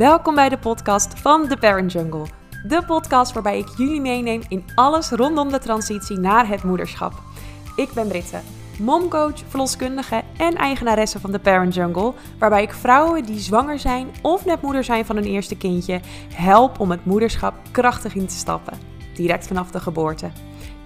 [0.00, 2.26] Welkom bij de podcast van The Parent Jungle.
[2.66, 7.12] De podcast waarbij ik jullie meeneem in alles rondom de transitie naar het moederschap.
[7.76, 8.40] Ik ben Britte,
[8.78, 14.44] momcoach, verloskundige en eigenaresse van The Parent Jungle, waarbij ik vrouwen die zwanger zijn of
[14.44, 16.00] net moeder zijn van hun eerste kindje
[16.34, 18.78] help om het moederschap krachtig in te stappen,
[19.14, 20.30] direct vanaf de geboorte.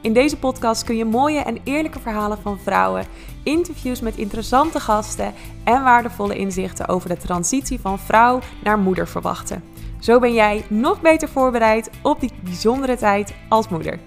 [0.05, 3.07] In deze podcast kun je mooie en eerlijke verhalen van vrouwen,
[3.45, 9.63] interviews met interessante gasten en waardevolle inzichten over de transitie van vrouw naar moeder verwachten.
[10.01, 13.99] Zo ben jij nog beter voorbereid op die bijzondere tijd als moeder.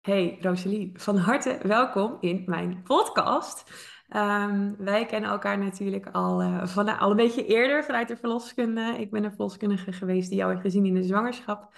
[0.00, 3.70] Hey Rosalie, van harte welkom in mijn podcast.
[4.08, 8.94] Ehm, wij kennen elkaar natuurlijk al, uh, van, al een beetje eerder vanuit de verloskunde.
[8.98, 11.72] Ik ben een verloskundige geweest die jou heeft gezien in de zwangerschap.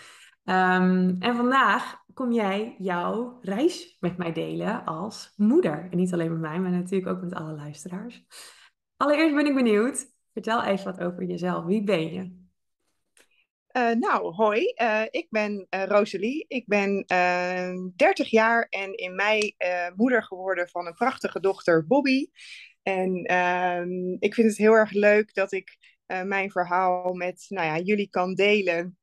[0.45, 5.89] Um, en vandaag kom jij jouw reis met mij delen als moeder.
[5.91, 8.25] En niet alleen met mij, maar natuurlijk ook met alle luisteraars.
[8.97, 10.07] Allereerst ben ik benieuwd.
[10.33, 11.65] Vertel even wat over jezelf.
[11.65, 12.41] Wie ben je?
[13.77, 14.73] Uh, nou, hoi.
[14.83, 16.45] Uh, ik ben uh, Rosalie.
[16.49, 17.05] Ik ben
[17.97, 19.55] 30 jaar en in mei
[19.97, 22.27] moeder geworden van een prachtige dochter, Bobby.
[22.83, 27.79] En ehm, ik vind het heel erg leuk dat ik mijn verhaal met nou ja,
[27.79, 28.99] jullie kan delen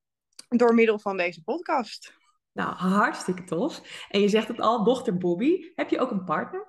[0.50, 2.19] door middel van deze podcast.
[2.54, 4.06] Nou, hartstikke tof.
[4.10, 5.72] En je zegt het al, dochter Bobby.
[5.76, 6.68] Heb je ook een partner?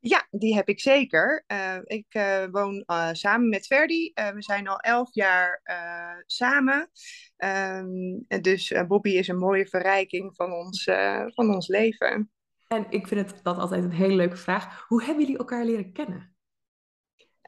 [0.00, 1.44] Ja, die heb ik zeker.
[1.52, 4.12] Uh, ik uh, woon uh, samen met Verdi.
[4.14, 5.60] we zijn al elf jaar
[6.26, 6.90] samen.
[7.36, 10.84] Um, dus Bobby is een mooie verrijking van ons,
[11.34, 12.30] van ons leven.
[12.68, 14.84] En ik vind het dat altijd een hele leuke vraag.
[14.88, 16.35] Hoe hebben jullie elkaar leren kennen?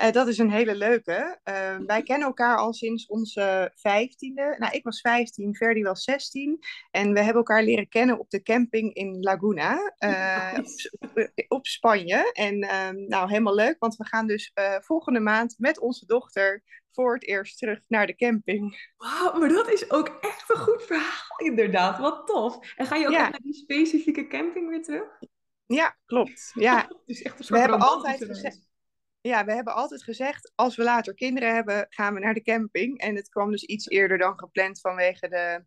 [0.02, 1.38] Uh, dat is een hele leuke.
[1.44, 4.56] Uh, wij kennen elkaar al sinds onze vijftiende.
[4.58, 6.58] Nou, ik was vijftien, Verdi was zestien.
[6.90, 10.58] En we hebben elkaar leren kennen op de camping in Laguna, uh,
[11.00, 12.30] op, op, Spanje.
[12.32, 17.14] En ehm, nou, helemaal leuk, want we gaan dus volgende maand met onze dochter voor
[17.14, 18.90] het eerst terug naar de camping.
[18.96, 21.98] Wauw, maar dat is ook echt een goed verhaal, inderdaad.
[21.98, 22.74] Wat tof.
[22.76, 23.28] En ga je ook ja.
[23.28, 25.08] naar die specifieke camping weer terug?
[25.66, 26.50] Ja, klopt.
[26.54, 26.90] Ja.
[27.06, 28.67] dus echt een soort we hebben altijd gezegd
[29.28, 32.98] ja, we hebben altijd gezegd, als we later kinderen hebben, gaan we naar de camping.
[32.98, 35.64] En het kwam dus iets eerder dan gepland vanwege de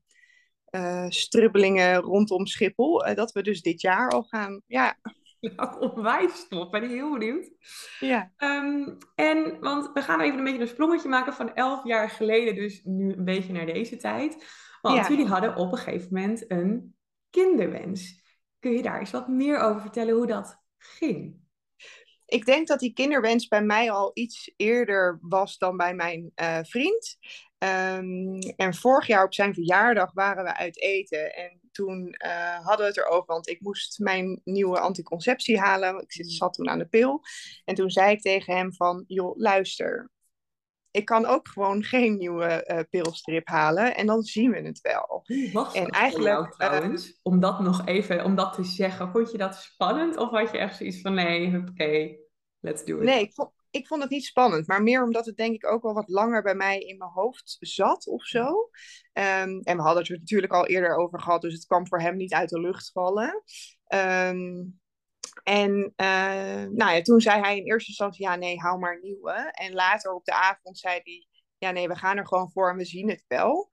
[0.72, 3.08] uh, strubbelingen rondom Schiphol.
[3.08, 4.96] Uh, dat we dus dit jaar al gaan, ja.
[5.42, 7.52] Ja, onwijs tof, ben ik heel benieuwd.
[8.00, 8.32] Ja.
[8.38, 12.56] Um, en, want we gaan even een beetje een sprongetje maken van elf jaar geleden,
[12.56, 14.46] dus nu een beetje naar deze tijd.
[14.82, 15.08] Want ja.
[15.08, 16.96] jullie hadden op een gegeven moment een
[17.30, 18.24] kinderwens.
[18.60, 21.42] Kun je daar eens wat meer over vertellen hoe dat ging?
[22.32, 26.58] Ik denk dat die kinderwens bij mij al iets eerder was dan bij mijn uh,
[26.62, 27.18] vriend.
[27.98, 31.36] Um, en vorig jaar op zijn verjaardag waren we uit eten.
[31.36, 36.02] En toen uh, hadden we het erover, want ik moest mijn nieuwe anticonceptie halen.
[36.02, 37.22] Ik zat, zat toen aan de pil.
[37.66, 40.10] En toen zei ik tegen hem van, joh, luister.
[40.92, 45.26] Ik kan ook gewoon geen nieuwe uh, pilstrip halen en dan zien we het wel.
[45.54, 49.38] Was en eigenlijk jou, trouwens, om dat nog even, om dat te zeggen, vond je
[49.38, 52.20] dat spannend of had je echt zoiets van nee, oké,
[52.62, 53.04] Let's do it.
[53.04, 54.68] Nee, ik vond, ik vond het niet spannend.
[54.68, 57.58] Maar meer omdat het denk ik ook wel wat langer bij mij in mijn hoofd
[57.60, 58.70] zat of zo.
[59.14, 61.42] Um, en we hadden het er natuurlijk al eerder over gehad.
[61.42, 63.44] Dus het kwam voor hem niet uit de lucht vallen.
[63.88, 64.80] Um,
[65.44, 69.52] en uh, nou ja, toen zei hij in eerste instantie, ja nee, hou maar nieuwe.
[69.52, 72.78] En later op de avond zei hij, ja nee, we gaan er gewoon voor en
[72.78, 73.70] we zien het wel.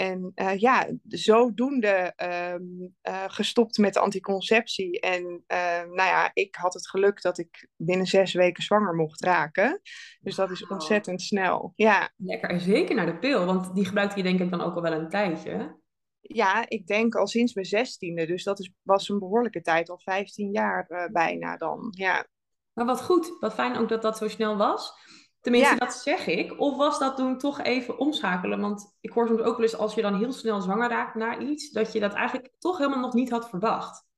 [0.00, 2.14] En uh, ja, zodoende
[2.54, 5.00] um, uh, gestopt met anticonceptie.
[5.00, 9.24] En uh, nou ja, ik had het geluk dat ik binnen zes weken zwanger mocht
[9.24, 9.80] raken.
[10.20, 11.72] Dus dat is ontzettend snel.
[11.76, 12.10] Ja.
[12.16, 14.82] Lekker, en zeker naar de pil, want die gebruikte je denk ik dan ook al
[14.82, 15.78] wel een tijdje.
[16.20, 18.26] Ja, ik denk al sinds mijn zestiende.
[18.26, 21.94] Dus dat is, was een behoorlijke tijd, al 15 jaar bijna dan.
[21.96, 22.26] Ja.
[22.72, 24.92] Maar wat goed, wat fijn ook dat dat zo snel was.
[25.40, 26.60] Tenminste, dat zeg ik.
[26.60, 28.60] Of was dat toen toch even omschakelen?
[28.60, 31.42] Want ik hoor soms ook wel eens als je dan heel snel zwanger raakt naar
[31.42, 34.08] iets, dat je dat eigenlijk toch helemaal nog niet had verwacht.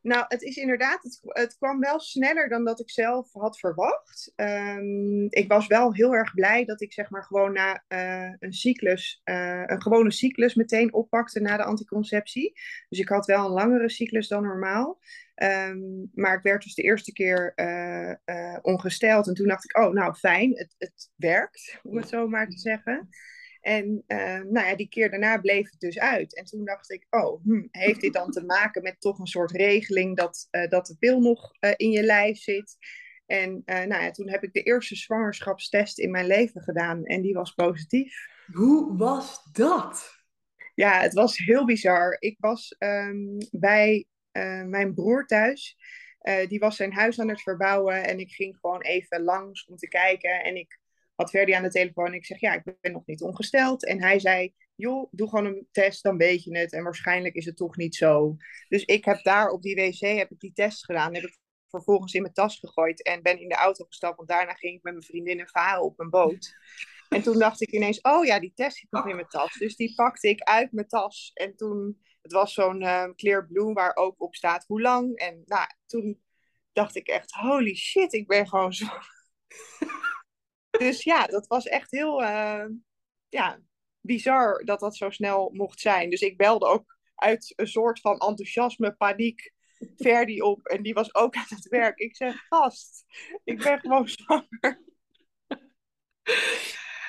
[0.00, 4.32] Nou, het is inderdaad, het, het kwam wel sneller dan dat ik zelf had verwacht.
[4.36, 8.52] Um, ik was wel heel erg blij dat ik zeg maar gewoon na uh, een
[8.52, 12.52] cyclus, uh, een gewone cyclus meteen oppakte na de anticonceptie.
[12.88, 14.98] Dus ik had wel een langere cyclus dan normaal.
[15.42, 19.28] Um, maar ik werd dus de eerste keer uh, ongesteld.
[19.28, 22.58] En toen dacht ik, oh, nou fijn, het, het werkt, om het zo maar te
[22.58, 23.08] zeggen.
[23.60, 26.36] En uh, nou ja, die keer daarna bleef het dus uit.
[26.36, 29.50] En toen dacht ik, oh, hm, heeft dit dan te maken met toch een soort
[29.50, 32.76] regeling dat, uh, dat de pil nog in je lijf zit?
[33.26, 37.34] En nou ja, toen heb ik de eerste zwangerschapstest in mijn leven gedaan en die
[37.34, 38.16] was positief.
[38.52, 40.22] Hoe was dat?
[40.74, 42.16] Ja, het was heel bizar.
[42.18, 44.06] Ik was um, bij
[44.64, 45.76] mijn broer thuis.
[46.48, 49.88] die was zijn huis aan het verbouwen en ik ging gewoon even langs om te
[49.88, 50.44] kijken.
[50.44, 50.80] En ik
[51.14, 53.86] had Verdi aan de telefoon en ik zeg, ja, ik ben nog niet ongesteld.
[53.86, 56.72] En hij zei, joh, doe gewoon een test, dan weet je het.
[56.72, 58.36] En waarschijnlijk is het toch niet zo.
[58.68, 61.14] Dus ik heb daar op die wc heb ik die test gedaan.
[61.14, 61.38] Heb ik
[61.68, 64.16] vervolgens in mijn tas gegooid en ben in de auto gestapt.
[64.16, 66.54] Want daarna ging ik met mijn vriendinnen varen op een boot.
[67.08, 69.52] En toen dacht ik ineens, oh ja, die test zit nog in mijn tas.
[69.52, 71.30] Dus die pakte ik uit mijn tas.
[71.34, 75.16] En toen, het was zo'n clear blue waar ook op staat hoe lang.
[75.16, 76.22] En nou, toen
[76.72, 78.86] dacht ik echt, holy shit, ik ben gewoon zo...
[80.84, 82.64] dus ja, dat was echt heel uh,
[83.28, 83.60] ja,
[84.00, 86.10] bizar dat dat zo snel mocht zijn.
[86.10, 89.52] Dus ik belde ook uit een soort van enthousiasme, paniek
[89.96, 90.66] Verdi op.
[90.66, 91.98] En die was ook aan het werk.
[91.98, 93.04] Ik zeg, gast,
[93.44, 94.82] ik ben gewoon zwanger.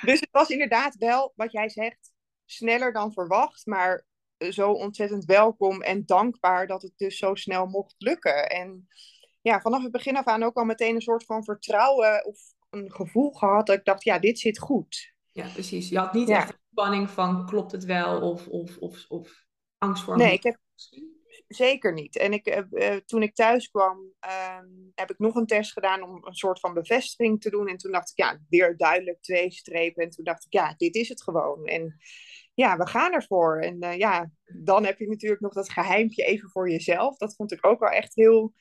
[0.06, 2.12] Dus het was inderdaad wel, wat jij zegt,
[2.46, 3.66] sneller dan verwacht.
[3.66, 4.06] Maar
[4.50, 8.50] zo ontzettend welkom en dankbaar dat het dus zo snel mocht lukken.
[8.50, 8.88] En
[9.42, 12.92] ja, vanaf het begin af aan ook al meteen een soort van vertrouwen of een
[12.92, 15.14] gevoel gehad dat ik dacht, ja, dit zit goed.
[15.32, 15.90] Ja, precies.
[15.90, 19.46] Je had niet echt een spanning van klopt het wel of, of, of, of
[19.78, 20.58] angst voor Nee, ik heb,
[21.48, 22.18] zeker niet.
[22.18, 26.26] En ik, uh, toen ik thuis kwam, ehm, heb ik nog een test gedaan om
[26.26, 27.68] een soort van bevestiging te doen.
[27.68, 30.04] En toen dacht ik, ja, weer duidelijk twee strepen.
[30.04, 31.66] En toen dacht ik, ja, dit is het gewoon.
[31.66, 31.98] En
[32.54, 33.60] ja, we gaan ervoor.
[33.60, 34.32] En uh, ja,
[34.64, 37.18] dan heb je natuurlijk nog dat geheimpje even voor jezelf.
[37.18, 38.54] Dat vond ik ook wel echt heel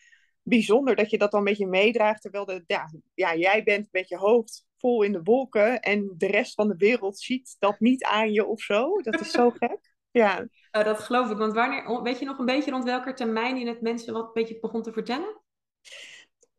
[0.42, 2.22] bijzonder, dat je dat dan een beetje meedraagt.
[2.22, 6.26] Terwijl de, ja, ja, jij bent met je hoofd vol in de wolken en de
[6.26, 9.00] rest van de wereld ziet dat niet aan je of zo.
[9.02, 9.93] Dat is zo gek.
[10.14, 10.40] Ja.
[10.40, 11.36] Uh, dat geloof ik.
[11.36, 14.32] Want wanneer, weet je nog een beetje rond welke termijn je het mensen wat een
[14.32, 15.42] beetje begon te vertellen?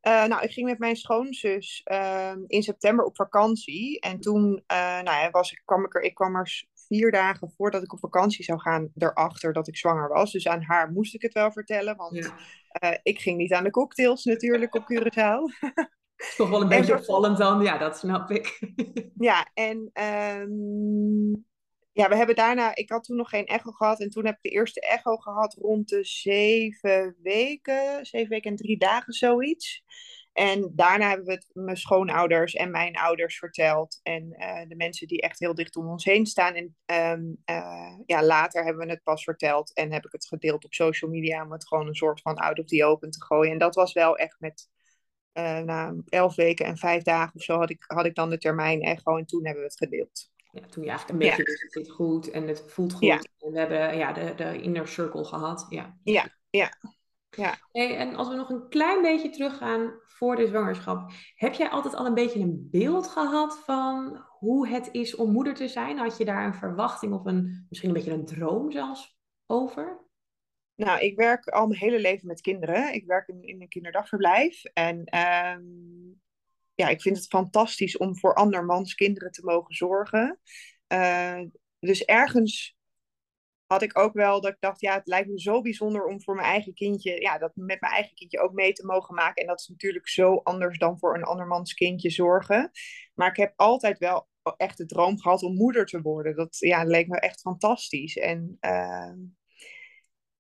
[0.07, 3.99] Uh, nou, ik ging met mijn schoonzus uh, in september op vakantie.
[3.99, 7.51] En toen uh, nou ja, was ik, kwam ik er, ik kwam er vier dagen
[7.57, 10.31] voordat ik op vakantie zou gaan erachter dat ik zwanger was.
[10.31, 11.95] Dus aan haar moest ik het wel vertellen.
[11.95, 12.15] Want
[12.79, 12.99] ja.
[13.03, 15.41] ik ging niet aan de cocktails natuurlijk op Curaçao.
[16.37, 18.73] Toch wel een beetje opvallend dan, ja, dat snap ik.
[19.29, 19.91] ja, en
[20.49, 21.45] um,
[21.95, 23.99] ja, we hebben daarna, ik had toen nog geen echo gehad.
[23.99, 28.57] En toen heb ik de eerste echo gehad rond de zeven weken, zeven weken en
[28.57, 29.83] drie dagen, zoiets.
[30.33, 33.99] En daarna hebben we het mijn schoonouders en mijn ouders verteld.
[34.03, 36.53] En uh, de mensen die echt heel dicht om ons heen staan.
[36.53, 36.75] En
[37.19, 39.73] um, uh, ja, later hebben we het pas verteld.
[39.73, 42.59] En heb ik het gedeeld op social media om het gewoon een soort van out
[42.59, 43.51] of the open te gooien.
[43.51, 44.69] En dat was wel echt met
[45.33, 48.37] uh, na elf weken en vijf dagen of zo had ik, had ik dan de
[48.37, 49.17] termijn echo.
[49.17, 51.91] En toen hebben we het gedeeld ja, toen je eigenlijk een beetje dus het zit
[51.91, 53.07] goed en het voelt goed.
[53.07, 53.19] Ja.
[53.39, 55.65] En we hebben ja, de, de inner circle gehad.
[55.69, 56.69] Ja, ja, ja.
[57.29, 57.55] ja.
[57.71, 61.11] Hey, en als we nog een klein beetje teruggaan voor de zwangerschap.
[61.35, 65.53] Heb jij altijd al een beetje een beeld gehad van hoe het is om moeder
[65.53, 65.97] te zijn?
[65.97, 70.03] Had je daar een verwachting of een, misschien een beetje een droom zelfs over?
[70.75, 72.93] Nou, ik werk al mijn hele leven met kinderen.
[72.93, 74.63] Ik werk in, in een kinderdagverblijf.
[74.63, 75.17] En
[75.57, 76.21] um,
[76.75, 80.39] ja, ik vind het fantastisch om voor andermans kinderen te mogen zorgen.
[80.87, 81.41] Uh,
[81.79, 82.75] dus ergens
[83.65, 86.35] had ik ook wel dat ik dacht, ja, het lijkt me zo bijzonder om voor
[86.35, 89.41] mijn eigen kindje, ja, dat met mijn eigen kindje ook mee te mogen maken.
[89.41, 92.71] En dat is natuurlijk zo anders dan voor een andermans kindje zorgen.
[93.13, 94.27] Maar ik heb altijd wel
[94.57, 96.35] echt de droom gehad om moeder te worden.
[96.35, 98.17] Dat ja, leek me echt fantastisch.
[98.17, 99.13] En uh,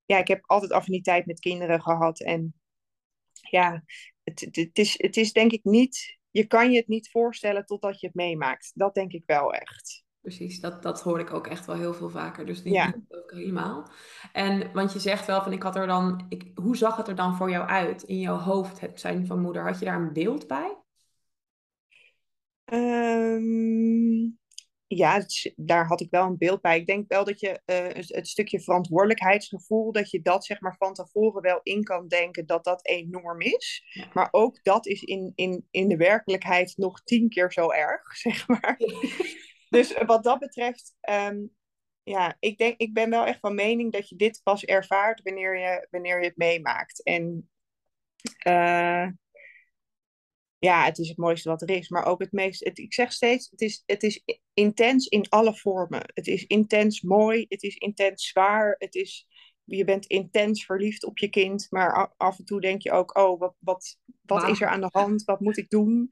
[0.05, 2.21] ja, ik heb altijd affiniteit met kinderen gehad.
[2.21, 2.53] En
[3.49, 3.83] ja,
[4.23, 7.99] het, het, is, het is denk ik niet je kan je het niet voorstellen totdat
[7.99, 8.71] je het meemaakt.
[8.73, 10.03] Dat denk ik wel echt.
[10.21, 12.45] Precies, dat, dat hoor ik ook echt wel heel veel vaker.
[12.45, 12.93] Dus die ja.
[13.09, 13.89] ook helemaal.
[14.33, 17.15] En want je zegt wel van ik had er dan, ik, hoe zag het er
[17.15, 19.63] dan voor jou uit in jouw hoofd, het zijn van moeder?
[19.63, 20.77] Had je daar een beeld bij?
[22.65, 24.39] Um,
[24.87, 25.25] ja,
[25.55, 26.79] daar had ik wel een beeld bij.
[26.79, 30.93] Ik denk wel dat je uh, het, stukje verantwoordelijkheidsgevoel, dat je dat zeg maar van
[30.93, 33.83] tevoren wel in kan denken dat dat enorm is.
[34.13, 38.47] Maar ook dat is in, in, in de werkelijkheid nog tien keer zo erg, zeg
[38.47, 38.79] maar.
[39.69, 41.55] dus wat dat betreft, um,
[42.03, 45.59] ja, ik, denk, ik ben wel echt van mening dat je dit pas ervaart wanneer
[45.59, 47.03] je, wanneer je het meemaakt.
[47.03, 47.49] En
[48.47, 49.07] uh,
[50.59, 51.89] ja, het is het mooiste wat er is.
[51.89, 55.55] Maar ook het meest, het, ik zeg steeds, het is, het is intens in alle
[55.55, 56.01] vormen.
[56.13, 59.27] Het is intens mooi, het is intens zwaar, het is,
[59.63, 61.67] je bent intens verliefd op je kind.
[61.69, 64.89] Maar af en toe denk je ook, oh, wat, wat, wat is er aan de
[64.91, 65.23] hand?
[65.23, 66.09] Wat moet ik doen?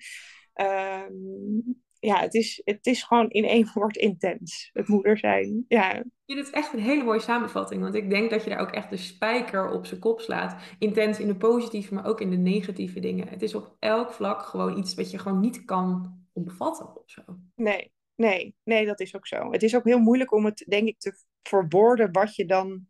[0.55, 5.65] Um, ja, het is, het is gewoon in één woord intens, het moeder zijn.
[5.67, 5.93] Ja.
[6.25, 8.71] Je vind het echt een hele mooie samenvatting, want ik denk dat je daar ook
[8.71, 10.61] echt de spijker op zijn kop slaat.
[10.79, 13.27] Intens in de positieve, maar ook in de negatieve dingen.
[13.27, 17.21] Het is op elk vlak gewoon iets wat je gewoon niet kan omvatten of zo.
[17.55, 19.51] Nee, nee, nee, dat is ook zo.
[19.51, 22.87] Het is ook heel moeilijk om het, denk ik, te verwoorden wat je dan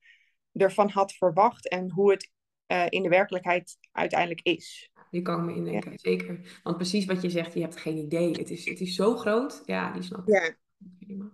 [0.54, 2.32] ervan had verwacht en hoe het
[2.68, 4.90] uh, in de werkelijkheid uiteindelijk is.
[5.14, 6.60] Die kan ik me indenken, zeker.
[6.64, 8.32] Want precies wat je zegt, je hebt geen idee.
[8.32, 9.62] Het is, het is zo groot.
[9.66, 10.58] Ja, die snap ik.
[11.00, 11.32] Ja.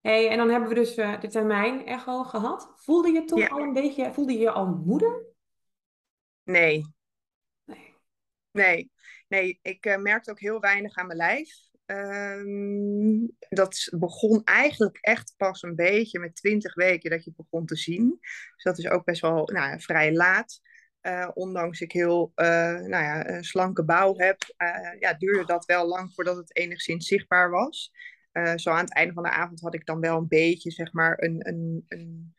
[0.00, 2.72] Hey, en dan hebben we dus uh, de termijn echo gehad.
[2.76, 5.26] Voelde je toch al een beetje, voelde je je al moeder?
[6.42, 6.94] Nee.
[7.64, 7.94] Nee.
[8.50, 8.90] Nee,
[9.28, 11.48] nee ik uh, merkte ook heel weinig aan mijn lijf.
[11.86, 17.66] Um, dat begon eigenlijk echt pas een beetje met 20 weken dat je het begon
[17.66, 18.18] te zien.
[18.54, 20.60] Dus dat is ook best wel nou, vrij laat.
[21.06, 25.64] Uh, ondanks ik heel uh, nou ja, een slanke bouw heb, uh, ja, duurde dat
[25.64, 27.92] wel lang voordat het enigszins zichtbaar was.
[28.54, 31.22] zo aan het einde van de avond had ik dan wel een beetje, zeg maar,
[31.22, 32.34] een, een, een,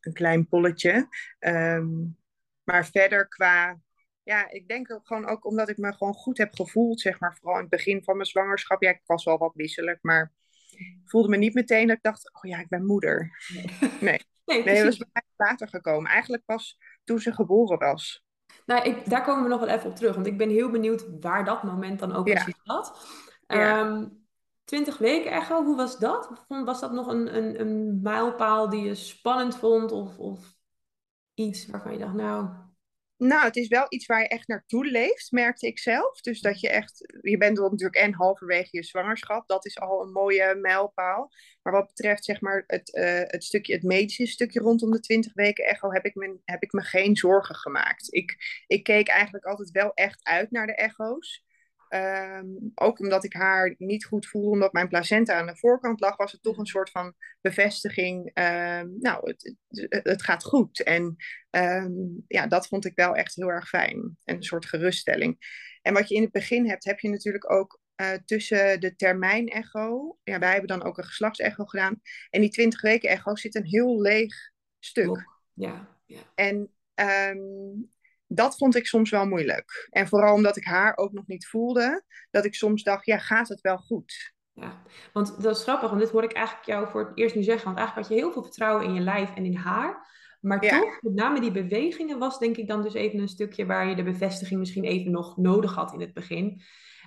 [0.00, 1.08] een klein polletje.
[1.38, 2.16] Um,
[2.64, 3.80] maar verder qua
[4.28, 7.36] ja, ik denk ook gewoon ook omdat ik me gewoon goed heb gevoeld, zeg maar,
[7.36, 8.82] vooral in het begin van mijn zwangerschap.
[8.82, 10.32] Ja, ik was wel wat wisselijk, maar
[10.70, 13.36] ik voelde me niet meteen dat ik dacht, oh ja, ik ben moeder.
[14.00, 16.10] Nee, nee, nee, dat bij mij later gekomen.
[16.10, 18.24] Eigenlijk pas toen ze geboren was.
[18.66, 21.06] Nou, ik, daar komen we nog wel even op terug, want ik ben heel benieuwd
[21.20, 23.06] waar dat moment dan ook precies zat.
[23.46, 23.80] Ja.
[23.80, 24.26] Um,
[24.64, 26.30] 20 weken echo, hoe was dat?
[26.48, 30.54] Was dat nog een, een, een mijlpaal die je spannend vond of, of
[31.34, 32.48] iets waarvan je dacht, nou,
[33.18, 36.20] nou, het is wel iets waar je echt naartoe leeft, merkte ik zelf.
[36.20, 40.02] Dus dat je echt, je bent dan natuurlijk en halverwege je zwangerschap, dat is al
[40.02, 41.32] een mooie mijlpaal.
[41.62, 45.34] Maar wat betreft zeg maar het, uh, het stukje, het medische stukje rondom de 20
[45.34, 48.14] weken echo, heb ik me, heb ik me geen zorgen gemaakt.
[48.14, 51.46] Ik, ik keek eigenlijk altijd wel echt uit naar de echo's.
[51.94, 56.16] Um, ook omdat ik haar niet goed voelde, omdat mijn placenta aan de voorkant lag,
[56.16, 58.30] was het toch een soort van bevestiging.
[58.34, 59.54] Um, nou, het,
[59.88, 60.82] het, gaat goed.
[60.82, 61.16] En
[61.50, 64.18] um, ja, dat vond ik wel echt heel erg fijn.
[64.24, 65.36] En een soort geruststelling.
[65.82, 70.18] En wat je in het begin hebt, heb je natuurlijk ook uh, tussen de termijn-echo.
[70.24, 72.00] Ja, wij hebben dan ook een geslachtsecho gedaan.
[72.30, 74.34] En die 20 weken echo zit een heel leeg
[74.78, 75.28] stuk.
[75.54, 76.20] Ja, ja.
[76.34, 76.72] En
[78.28, 79.88] dat vond ik soms wel moeilijk.
[79.90, 83.48] En vooral omdat ik haar ook nog niet voelde, dat ik soms dacht, ja, gaat
[83.48, 84.32] het wel goed?
[84.52, 84.82] Ja,
[85.12, 87.64] want dat is grappig, want dit hoor ik eigenlijk jou voor het eerst nu zeggen.
[87.64, 90.06] Want eigenlijk had je heel veel vertrouwen in je lijf en in haar.
[90.40, 93.88] Maar toch, met name die bewegingen was denk ik dan dus even een stukje waar
[93.88, 96.62] je de bevestiging misschien even nog nodig had in het begin.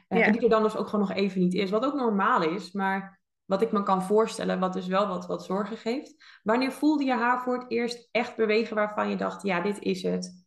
[0.09, 1.69] Uh, En die er dan dus ook gewoon nog even niet is.
[1.69, 5.45] Wat ook normaal is, maar wat ik me kan voorstellen, wat dus wel wat, wat
[5.45, 6.39] zorgen geeft.
[6.43, 10.03] Wanneer voelde je haar voor het eerst echt bewegen waarvan je dacht, ja, dit is
[10.03, 10.40] het?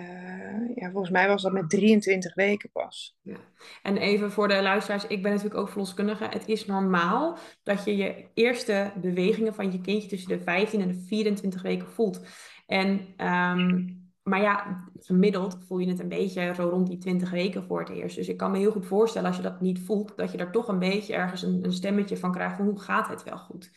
[0.00, 3.18] Uh, ja, volgens mij was dat met 23 weken pas.
[3.22, 3.36] Ja.
[3.82, 6.24] En even voor de luisteraars, ik ben natuurlijk ook verloskundige.
[6.24, 10.88] Het is normaal dat je je eerste bewegingen van je kindje tussen de 15 en
[10.88, 12.20] de 24 weken voelt.
[12.66, 12.88] En,
[13.26, 17.80] um, maar ja, gemiddeld voel je het een beetje zo rond die 20 weken voor
[17.80, 18.16] het eerst.
[18.16, 20.52] Dus ik kan me heel goed voorstellen als je dat niet voelt, dat je daar
[20.52, 23.70] toch een beetje ergens een, een stemmetje van krijgt van hoe gaat het wel goed.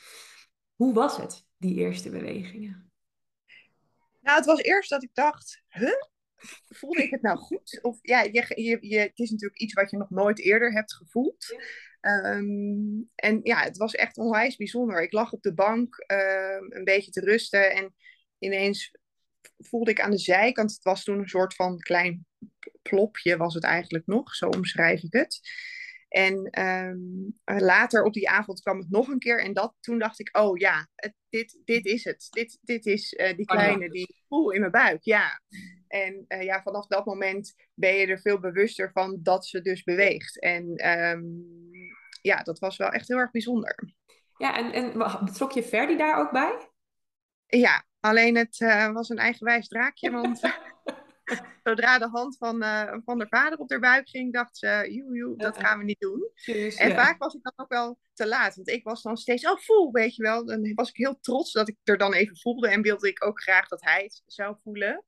[0.76, 2.92] Hoe was het, die eerste bewegingen?
[4.22, 6.12] Nou, het was eerst dat ik dacht, huh?
[6.68, 7.80] Voelde ik het nou goed?
[7.82, 10.94] Of ja, je, je, je, het is natuurlijk iets wat je nog nooit eerder hebt
[10.94, 11.56] gevoeld.
[12.02, 15.02] Um, en ja, het was echt onwijs bijzonder.
[15.02, 17.96] Ik lag op de bank um, een beetje te rusten en
[18.40, 18.92] ineens
[19.58, 22.26] voelde ik aan de zijkant, het was toen een soort van klein
[22.82, 25.40] plopje was het eigenlijk nog, zo omschrijf ik het.
[26.14, 29.44] En um, later op die avond kwam het nog een keer.
[29.44, 32.28] En dat, toen dacht ik, oh ja, het, dit, dit is het.
[32.30, 35.04] Dit, dit is uh, die kleine die voel in mijn buik.
[35.04, 35.42] Ja.
[35.88, 39.84] En uh, ja, vanaf dat moment ben je er veel bewuster van dat ze dus
[39.84, 40.40] beweegt.
[40.40, 41.46] En um,
[42.22, 43.94] ja, dat was wel echt heel erg bijzonder.
[44.38, 46.70] Ja, en, en betrok je Ferdi daar ook bij?
[47.48, 50.42] Ja, alleen het uh, was een eigenwijs draakje, want
[51.64, 55.18] zodra de hand van, uh, van haar vader op haar buik ging, dacht ze, joe,
[55.18, 56.30] joe, dat gaan we niet doen.
[56.46, 56.96] en ja.
[56.96, 59.92] vaak was ik dan ook wel te laat, want ik was dan steeds, oh, voel,
[59.92, 60.46] weet je wel.
[60.46, 63.42] Dan was ik heel trots dat ik er dan even voelde en wilde ik ook
[63.42, 65.06] graag dat hij het zou voelen.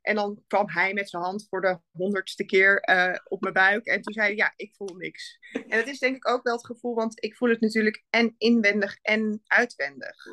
[0.00, 3.86] En dan kwam hij met zijn hand voor de honderdste keer uh, op mijn buik.
[3.86, 5.38] En toen zei hij, ja, ik voel niks.
[5.52, 8.34] En dat is denk ik ook wel het gevoel, want ik voel het natuurlijk en
[8.38, 10.24] inwendig en uitwendig.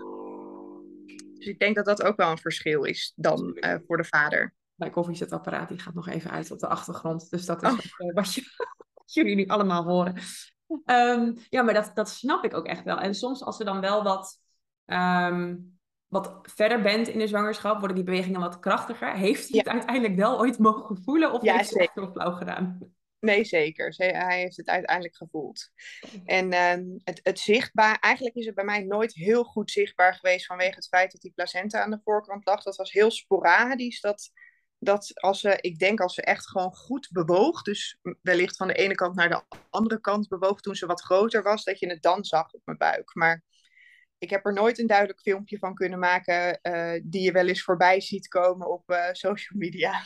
[1.33, 4.53] Dus ik denk dat dat ook wel een verschil is dan uh, voor de vader.
[4.79, 7.29] Mijn koffiezetapparaat die gaat nog even uit op de achtergrond.
[7.29, 7.75] Dus dat is oh.
[7.75, 8.41] wat, wat, je,
[8.93, 10.15] wat, jullie nu allemaal horen.
[10.85, 12.97] Um, ja, maar dat, dat snap ik ook echt wel.
[12.99, 14.39] En soms als er dan wel wat...
[14.85, 15.77] Um,
[16.09, 19.13] wat verder bent in de zwangerschap, worden die bewegingen wat krachtiger.
[19.13, 22.31] Heeft hij het uiteindelijk wel ooit mogen voelen of ja, heeft hij het heel flauw
[22.31, 22.77] gedaan?
[23.19, 23.93] Nee, zeker.
[23.97, 25.69] Hij heeft het uiteindelijk gevoeld.
[26.25, 30.45] En uh, het, het zichtbaar, eigenlijk is het bij mij nooit heel goed zichtbaar geweest
[30.45, 32.63] vanwege het feit dat die placenta aan de voorkant lag.
[32.63, 34.01] Dat was heel sporadisch.
[34.01, 34.31] Dat,
[34.79, 38.73] dat als ze, ik denk als ze echt gewoon goed bewoog, dus wellicht van de
[38.73, 42.01] ene kant naar de andere kant bewoog toen ze wat groter was, dat je het
[42.01, 43.15] dan zag op mijn buik.
[43.15, 43.43] Maar
[44.17, 47.63] ik heb er nooit een duidelijk filmpje van kunnen maken uh, die je wel eens
[47.63, 50.01] voorbij ziet komen op uh, social media.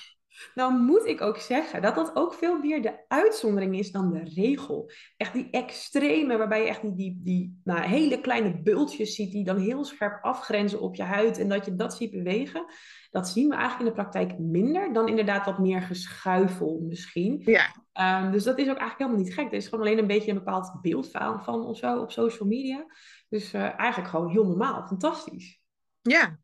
[0.56, 4.24] Nou moet ik ook zeggen dat dat ook veel meer de uitzondering is dan de
[4.36, 4.92] regel.
[5.18, 9.44] Echt die extreme, waarbij je echt die, die, die nou, hele kleine bultjes ziet die
[9.44, 12.66] dan heel scherp afgrenzen op je huid en dat je dat ziet bewegen.
[13.12, 17.42] Dat zien we eigenlijk in de praktijk minder dan inderdaad wat meer geschuifel misschien.
[17.46, 18.22] Ja.
[18.24, 19.46] Um, dus dat is ook eigenlijk helemaal niet gek.
[19.46, 22.48] Er is gewoon alleen een beetje een bepaald beeld van, van of zo op social
[22.48, 22.86] media.
[23.30, 25.62] Dus uh, eigenlijk gewoon heel normaal, fantastisch.
[26.02, 26.40] Ja,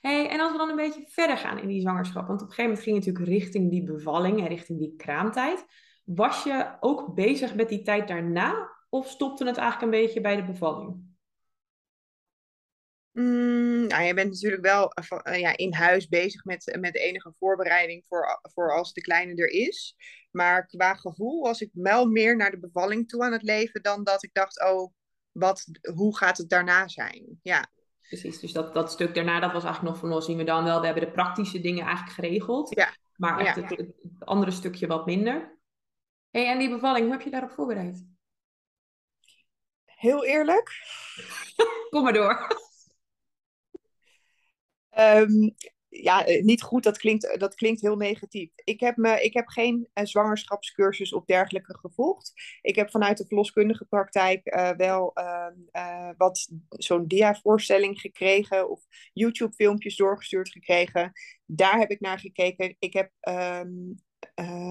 [0.00, 2.54] Hey, en als we dan een beetje verder gaan in die zwangerschap, want op een
[2.54, 5.64] gegeven moment ging je natuurlijk richting die bevalling en richting die kraamtijd.
[6.04, 10.36] Was je ook bezig met die tijd daarna of stopte het eigenlijk een beetje bij
[10.36, 11.12] de bevalling?
[13.12, 14.92] Mm, nou, je bent natuurlijk wel
[15.24, 19.48] uh, ja, in huis bezig met, met enige voorbereiding voor, voor als de kleine er
[19.48, 19.96] is.
[20.30, 24.04] Maar qua gevoel was ik wel meer naar de bevalling toe aan het leven dan
[24.04, 24.92] dat ik dacht, oh,
[25.32, 25.64] wat,
[25.94, 27.38] hoe gaat het daarna zijn?
[27.42, 27.66] Ja.
[28.08, 30.64] Precies, dus dat, dat stuk daarna, dat was eigenlijk nog van ons zien we dan
[30.64, 30.80] wel.
[30.80, 32.74] We hebben de praktische dingen eigenlijk geregeld.
[32.74, 32.94] Ja.
[33.16, 35.58] Maar echt Het, het, andere stukje wat minder.
[36.30, 38.06] hey, en die bevalling, hoe heb je daarop voorbereid?
[39.84, 40.70] Heel eerlijk?
[41.90, 42.62] Kom maar door.
[44.98, 45.54] Um,
[46.02, 48.50] ja, eh, niet goed, dat klinkt, dat klinkt heel negatief.
[48.54, 52.32] Ik heb, me, ik heb geen uh, zwangerschapscursus of dergelijke gevolgd.
[52.60, 55.12] Ik heb vanuit de verloskundige praktijk uh, wel
[55.72, 58.80] uh, wat zo'n dia-voorstelling gekregen of
[59.12, 61.12] YouTube-filmpjes doorgestuurd gekregen.
[61.46, 62.76] Daar heb ik naar gekeken.
[62.78, 63.94] Ik heb um,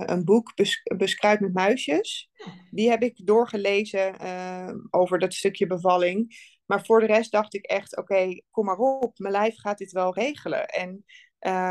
[0.06, 2.30] een boek, Bes Beskruid met muisjes.
[2.72, 4.16] Die heb ik doorgelezen
[4.90, 6.36] over dat stukje bevalling.
[6.66, 9.92] Maar voor de rest dacht ik echt, oké, kom maar op, mijn lijf gaat dit
[9.92, 10.68] wel regelen.
[10.68, 11.06] En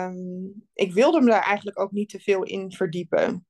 [0.09, 3.47] um, ik wilde me daar eigenlijk ook niet te veel in verdiepen.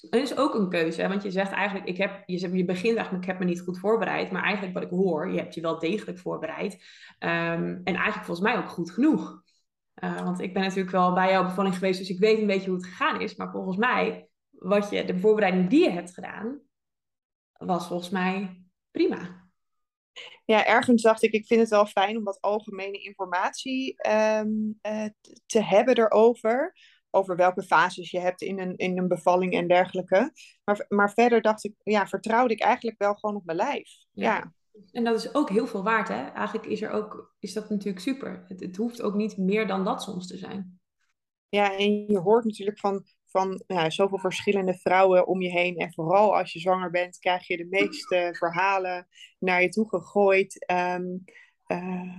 [0.00, 3.24] Dat is ook een keuze, want je zegt eigenlijk, ik heb, je, je begint eigenlijk,
[3.24, 5.78] ik heb me niet goed voorbereid, maar eigenlijk wat ik hoor, je hebt je wel
[5.78, 6.74] degelijk voorbereid.
[7.18, 9.42] Um, en eigenlijk volgens mij ook goed genoeg.
[10.04, 12.70] Uh, want ik ben natuurlijk wel bij jouw bevalling geweest, dus ik weet een beetje
[12.70, 13.34] hoe het gegaan is.
[13.34, 16.60] Maar volgens mij, wat je, de voorbereiding die je hebt gedaan,
[17.52, 19.43] was volgens mij prima
[20.44, 25.04] ja, ergens dacht ik, ik vind het wel fijn om wat algemene informatie um, uh,
[25.46, 26.76] te hebben erover.
[27.10, 30.32] Over welke fases je hebt in een, in een bevalling en dergelijke.
[30.64, 33.90] Maar, maar verder dacht ik, ja, vertrouwde ik eigenlijk wel gewoon op mijn lijf.
[34.10, 34.34] Ja.
[34.34, 34.52] ja.
[34.92, 36.24] En dat is ook heel veel waard, hè?
[36.24, 38.44] Eigenlijk is, er ook, is dat natuurlijk super.
[38.48, 40.80] Het, het hoeft ook niet meer dan dat soms te zijn.
[41.48, 45.76] Ja, en je hoort natuurlijk van van ja, zoveel verschillende vrouwen om je heen.
[45.76, 49.06] En vooral als je zwanger bent, krijg je de meeste verhalen
[49.38, 51.24] naar je toe gegooid um,
[51.66, 52.18] uh,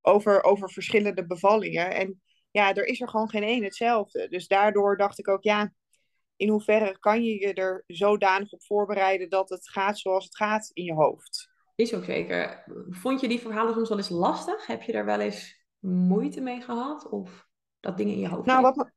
[0.00, 1.94] over, over verschillende bevallingen.
[1.94, 4.28] En ja, er is er gewoon geen één hetzelfde.
[4.28, 5.72] Dus daardoor dacht ik ook, ja,
[6.36, 10.70] in hoeverre kan je je er zodanig op voorbereiden dat het gaat zoals het gaat
[10.72, 11.50] in je hoofd?
[11.74, 12.64] Is ook zeker.
[12.90, 14.66] Vond je die verhalen soms wel eens lastig?
[14.66, 17.08] Heb je daar wel eens moeite mee gehad?
[17.08, 17.46] Of
[17.80, 18.46] dat dingen in je hoofd?
[18.46, 18.90] Nou, wat me,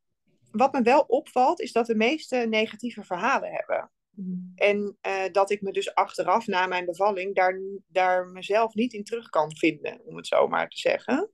[0.52, 3.92] wat me wel opvalt, is dat de meeste negatieve verhalen hebben.
[4.10, 4.52] Mm.
[4.56, 9.04] En uh, dat ik me dus achteraf na mijn bevalling daar, daar mezelf niet in
[9.04, 11.32] terug kan vinden, om het zo maar te zeggen.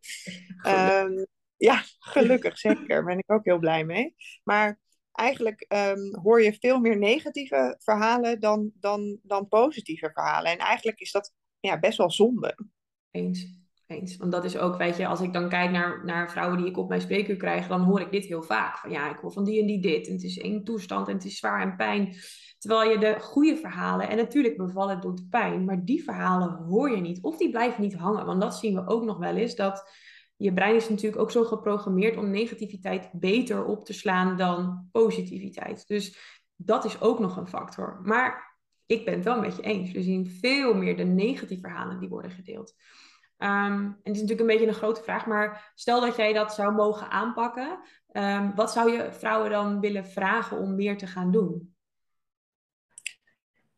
[0.67, 1.25] Um,
[1.57, 2.87] ja, gelukkig zeker.
[2.87, 4.15] Daar ben ik ook heel blij mee.
[4.43, 4.79] Maar
[5.11, 10.51] eigenlijk um, hoor je veel meer negatieve verhalen dan, dan, dan positieve verhalen.
[10.51, 12.57] En eigenlijk is dat ja, best wel zonde.
[13.11, 13.62] Eens.
[13.93, 14.17] Eens.
[14.17, 16.77] Want dat is ook, weet je, als ik dan kijk naar, naar vrouwen die ik
[16.77, 18.77] op mijn spreekuur krijg, dan hoor ik dit heel vaak.
[18.77, 20.07] Van ja, ik hoor van die en die dit.
[20.07, 22.15] En het is één toestand en het is zwaar en pijn.
[22.57, 27.01] Terwijl je de goede verhalen, en natuurlijk bevallen doet pijn, maar die verhalen hoor je
[27.01, 27.21] niet.
[27.21, 28.25] Of die blijven niet hangen.
[28.25, 29.55] Want dat zien we ook nog wel eens.
[29.55, 29.91] Dat
[30.35, 35.87] je brein is natuurlijk ook zo geprogrammeerd om negativiteit beter op te slaan dan positiviteit.
[35.87, 36.17] Dus
[36.55, 37.99] dat is ook nog een factor.
[38.03, 39.91] Maar ik ben het wel met je eens.
[39.91, 42.73] We zien veel meer de negatieve verhalen die worden gedeeld.
[43.43, 46.53] Um, en het is natuurlijk een beetje een grote vraag, maar stel dat jij dat
[46.53, 47.79] zou mogen aanpakken,
[48.11, 51.75] um, wat zou je vrouwen dan willen vragen om meer te gaan doen?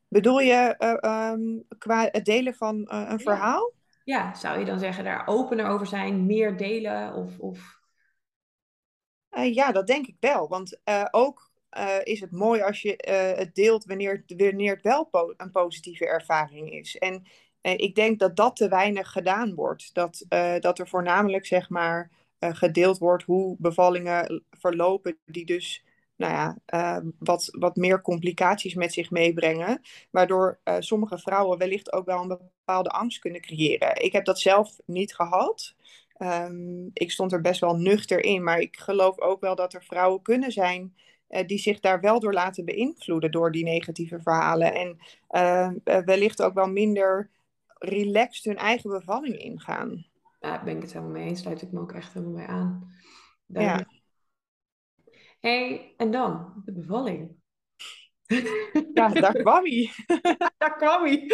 [0.08, 3.74] Bedoel je uh, um, qua het delen van uh, een verhaal?
[4.04, 7.40] Ja, zou je dan zeggen daar opener over zijn, meer delen of...
[7.40, 7.80] of...
[9.32, 10.48] Uh, ja, dat denk ik wel.
[10.48, 10.80] Want
[11.12, 11.52] ook
[12.04, 12.94] is het mooi als je
[13.38, 16.98] het deelt wanneer, wanneer het wel po een positieve ervaring is.
[16.98, 17.28] En
[17.74, 19.94] ik denk dat dat te weinig gedaan wordt.
[19.94, 25.84] Dat, uh, dat er voornamelijk zeg maar, uh, gedeeld wordt hoe bevallingen verlopen, die dus
[26.16, 29.82] nou ja, uh, wat, wat meer complicaties met zich meebrengen.
[30.12, 34.04] Waardoor sommige vrouwen wellicht ook wel een bepaalde angst kunnen creëren.
[34.04, 35.76] Ik heb dat zelf niet gehad.
[36.18, 39.84] Um, ik stond er best wel nuchter in, maar ik geloof ook wel dat er
[39.84, 40.96] vrouwen kunnen zijn
[41.46, 44.74] die zich daar wel door laten beïnvloeden door die negatieve verhalen.
[44.74, 47.30] En wellicht ook wel minder
[47.86, 50.06] relaxed hun eigen bevalling ingaan.
[50.40, 51.42] Ja, ben ik het helemaal mee eens.
[51.42, 52.92] Sluit ik me ook echt helemaal bij aan.
[53.46, 53.86] ja.
[55.40, 57.36] hey, en dan de bevalling.
[58.94, 59.92] Ja, daar kwam hij.
[60.58, 61.32] daar kwam hij.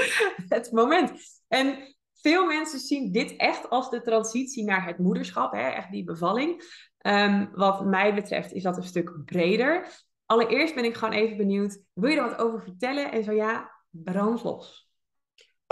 [0.47, 1.11] Het moment.
[1.47, 5.69] En veel mensen zien dit echt als de transitie naar het moederschap, hè?
[5.69, 6.79] echt die bevalling.
[7.07, 9.87] Um, wat mij betreft is dat een stuk breder.
[10.25, 13.11] Allereerst ben ik gewoon even benieuwd, wil je er wat over vertellen?
[13.11, 14.90] En zo ja, brand los.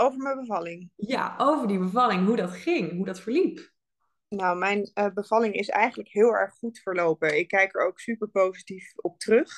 [0.00, 0.90] Over mijn bevalling?
[0.96, 3.72] Ja, over die bevalling, hoe dat ging, hoe dat verliep.
[4.28, 7.38] Nou, mijn uh, bevalling is eigenlijk heel erg goed verlopen.
[7.38, 9.52] Ik kijk er ook super positief op terug.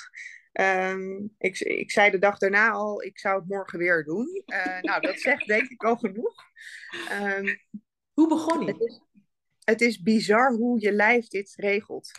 [0.61, 4.42] Um, ik, ik zei de dag daarna al, ik zou het morgen weer doen.
[4.46, 6.35] Uh, nou, dat zegt denk ik al genoeg.
[7.22, 7.61] Um,
[8.12, 8.72] hoe begon je?
[8.72, 9.00] Het is,
[9.64, 12.11] het is bizar hoe je lijf dit regelt.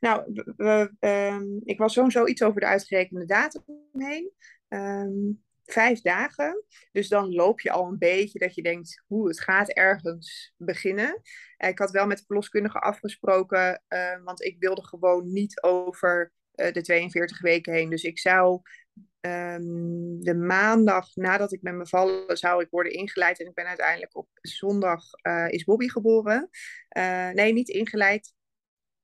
[0.00, 4.32] Nou, we, um, ik was sowieso iets over de uitgerekende datum heen.
[4.68, 6.64] Um, vijf dagen.
[6.92, 11.20] Dus dan loop je al een beetje dat je denkt, hoe het gaat ergens beginnen.
[11.56, 16.72] Ik had wel met de verloskundige afgesproken, uh, want ik wilde gewoon niet over uh,
[16.72, 17.90] de 42 weken heen.
[17.90, 18.60] Dus ik zou
[19.20, 23.40] um, de maandag nadat ik met me vallen, zou ik worden ingeleid.
[23.40, 25.02] En ik ben uiteindelijk op zondag,
[25.48, 26.48] is Bobby geboren.
[27.32, 28.34] nee, niet ingeleid.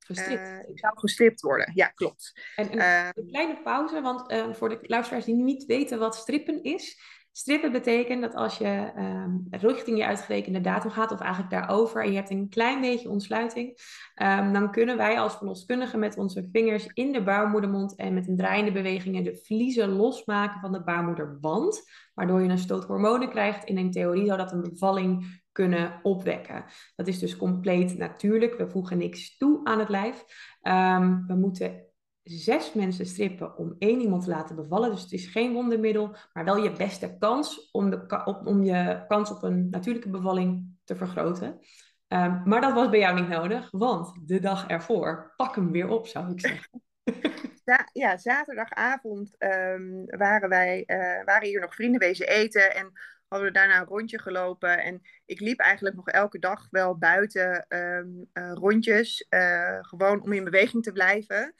[0.09, 2.41] Uh, ik zou gestript worden, ja, klopt.
[2.55, 6.15] En een, uh, een kleine pauze, want uh, voor de luisteraars die niet weten wat
[6.15, 6.99] strippen is.
[7.31, 12.09] Strippen betekent dat als je um, richting je uitgerekende datum gaat, of eigenlijk daarover, en
[12.09, 13.77] je hebt een klein beetje ontsluiting,
[14.21, 18.37] um, dan kunnen wij als verloskundigen met onze vingers in de baarmoedermond en met een
[18.37, 23.63] draaiende bewegingen de vliezen losmaken van de baarmoederwand, waardoor je een stoot hormonen krijgt.
[23.63, 26.65] En in theorie zou dat een bevalling kunnen opwekken.
[26.95, 28.57] Dat is dus compleet natuurlijk.
[28.57, 30.25] We voegen niks toe aan het lijf.
[30.61, 31.88] Um, we moeten
[32.29, 34.91] zes mensen strippen om één iemand te laten bevallen.
[34.91, 39.31] Dus het is geen wondermiddel, maar wel je beste kans om, de, om je kans
[39.31, 41.59] op een natuurlijke bevalling te vergroten.
[42.07, 45.87] Um, maar dat was bij jou niet nodig, want de dag ervoor, pak hem weer
[45.87, 46.69] op, zou ik zeggen.
[47.93, 52.91] Ja, zaterdagavond um, waren wij uh, waren hier nog vrienden wezen eten en
[53.27, 54.83] hadden we daarna een rondje gelopen.
[54.83, 60.33] En ik liep eigenlijk nog elke dag wel buiten um, uh, rondjes, uh, gewoon om
[60.33, 61.53] in beweging te blijven.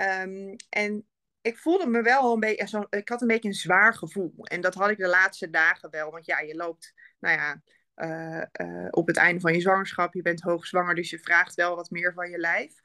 [0.00, 1.06] Um, en
[1.40, 4.34] ik voelde me wel een beetje, ik had een beetje een zwaar gevoel.
[4.42, 6.10] En dat had ik de laatste dagen wel.
[6.10, 7.62] Want ja, je loopt, nou ja,
[7.96, 10.14] uh, uh, op het einde van je zwangerschap.
[10.14, 12.80] Je bent hoogzwanger, dus je vraagt wel wat meer van je lijf.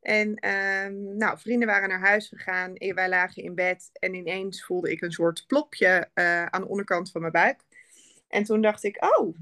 [0.00, 2.72] En um, nou, vrienden waren naar huis gegaan.
[2.72, 3.90] Wij lagen in bed.
[3.92, 7.60] En ineens voelde ik een soort plopje uh, aan de onderkant van mijn buik.
[8.28, 9.36] En toen dacht ik, oh,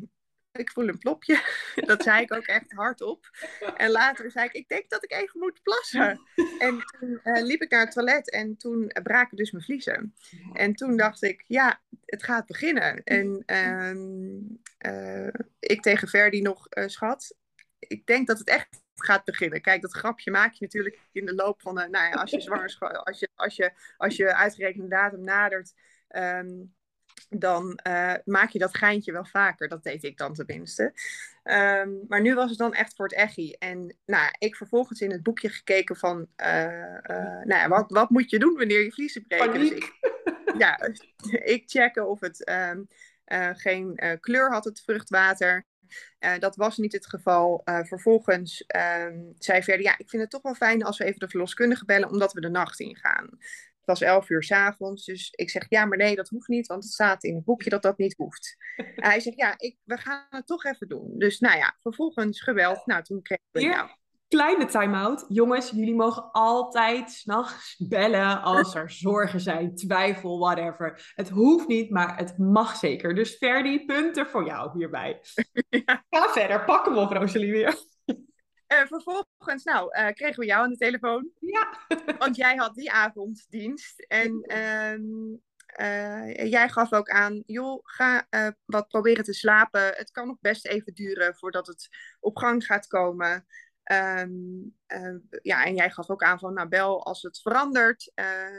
[0.59, 1.40] ik voel een plopje.
[1.87, 3.31] Dat zei ik ook echt hardop.
[3.77, 6.21] En later zei ik, ik denk dat ik even moet plassen.
[6.59, 10.14] En toen uh, liep ik naar het toilet en toen braken dus mijn vliezen.
[10.53, 13.05] En toen dacht ik, ja, het gaat beginnen.
[13.05, 17.37] En uh, uh, ik tegen Verdi nog, uh, schat,
[17.79, 19.61] ik denk dat het echt gaat beginnen.
[19.61, 22.95] Kijk, dat grapje maak je natuurlijk in de loop van, nou ja, als je zwangerschap,
[22.95, 25.75] als je, als je, als je uitgerekende datum nadert,
[26.09, 26.75] um,
[27.29, 29.69] dan uh, maak je dat geintje wel vaker.
[29.69, 30.83] Dat deed ik dan tenminste.
[31.45, 33.53] Um, maar nu was het dan echt voor het echi.
[33.53, 36.27] En nou, ik vervolgens in het boekje gekeken van...
[36.37, 36.63] Uh,
[37.03, 39.61] uh, nou ja, wat, wat moet je doen wanneer je vliezen breken?
[39.61, 39.93] Dus ik,
[40.59, 40.81] ja,
[41.55, 42.89] ik checken of het um,
[43.57, 45.67] geen kleur had, het vruchtwater.
[46.21, 47.63] Uh, dat was niet het geval.
[47.65, 51.19] Uh, vervolgens um, zei verder, ja, ik vind het toch wel fijn als we even
[51.21, 53.29] de verloskundige bellen, omdat we de nacht ingaan.
[53.87, 56.85] Het was elf uur s'avonds, dus ik zeg, ja, maar nee, dat hoeft niet, want
[56.85, 58.57] het staat in het boekje dat dat niet hoeft.
[58.77, 61.12] En hij zegt, ja, ik, we gaan het toch even doen.
[61.18, 62.87] Dus nou ja, vervolgens geweld.
[62.87, 63.88] Nou, toen kregen we jou.
[64.29, 65.25] Kleine time-out.
[65.29, 71.12] Jongens, jullie mogen altijd s'nachts bellen als er zorgen zijn, twijfel, whatever.
[71.14, 73.14] Het hoeft niet, maar het mag zeker.
[73.14, 75.20] Dus Ferdi, punten voor jou hierbij.
[75.68, 76.05] Ja.
[76.11, 77.79] Ga verder, pak hem op, Rosalie weer.
[78.73, 81.31] Uh, vervolgens, nou, uh, kregen we jou aan de telefoon.
[81.41, 81.79] Ja.
[82.19, 84.01] Want jij had die avond dienst.
[84.01, 84.97] En uh,
[86.51, 88.27] jij gaf ook aan, joh, ga
[88.65, 89.83] wat proberen te slapen.
[89.83, 91.89] Het kan nog best even duren voordat het
[92.21, 93.47] op gang gaat komen.
[93.93, 94.77] Um,
[95.43, 98.13] ja, en jij gaf ook aan van, nou, bel als het verandert.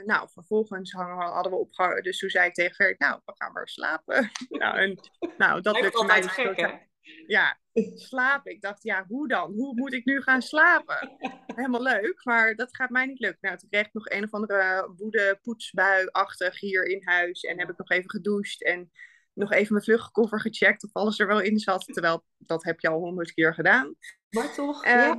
[0.06, 2.04] nou, vervolgens hadden we opgehouden.
[2.04, 4.32] Dus toen zei ik tegen Gert, nou, we gaan maar slapen.
[4.50, 5.00] nou, en,
[5.38, 6.87] nou, dat voor mij dus gek,
[7.28, 7.60] ja,
[8.10, 8.52] slapen.
[8.52, 9.54] Ik dacht, ja, hoe dan?
[9.54, 11.17] Hoe moet ik nu gaan slapen?
[11.56, 13.39] Helemaal leuk, maar dat gaat mij niet lukken.
[13.41, 17.41] Nou, toen kreeg ik nog een of andere woede poetsbui-achtig hier in huis.
[17.41, 18.91] En heb ik nog even gedoucht en
[19.34, 21.86] nog even mijn vluchtkoffer gecheckt of alles er wel in zat.
[21.86, 23.96] Terwijl, dat heb je al honderd keer gedaan.
[24.30, 25.17] Maar toch, um, ja.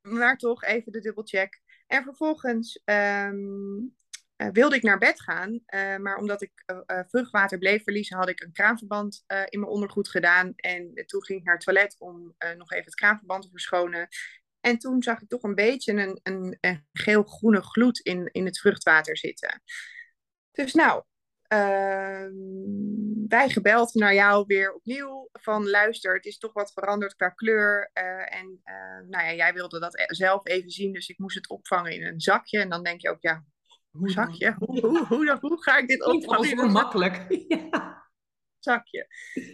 [0.00, 1.60] Maar toch, even de dubbelcheck.
[1.86, 3.96] En vervolgens um,
[4.36, 5.52] uh, wilde ik naar bed gaan.
[5.52, 10.08] Uh, maar omdat ik uh, vruchtwater bleef verliezen, had ik een kraanverband in mijn ondergoed
[10.08, 10.52] gedaan.
[10.56, 14.08] En toen ging ik naar het toilet om nog even het kraanverband te verschonen.
[14.60, 18.58] En toen zag ik toch een beetje een, een, een geel-groene gloed in, in het
[18.58, 19.62] vruchtwater zitten.
[20.50, 21.02] Dus nou,
[21.52, 22.28] uh,
[23.28, 27.90] wij gebeld naar jou weer opnieuw van luister, het is toch wat veranderd qua kleur.
[28.24, 28.60] En
[29.08, 32.06] nou ja, jij wilde dat e-, zelf even zien, dus ik moest het opvangen in
[32.06, 32.60] een zakje.
[32.60, 33.44] En dan denk je ook, ja,
[33.98, 34.54] hoe zakje?
[34.58, 36.56] Hoe, hoe, hoe, hoe ga ik dit opvangen?
[36.56, 37.26] Niet makkelijk.
[37.48, 38.04] ja
[38.66, 39.06] zakje.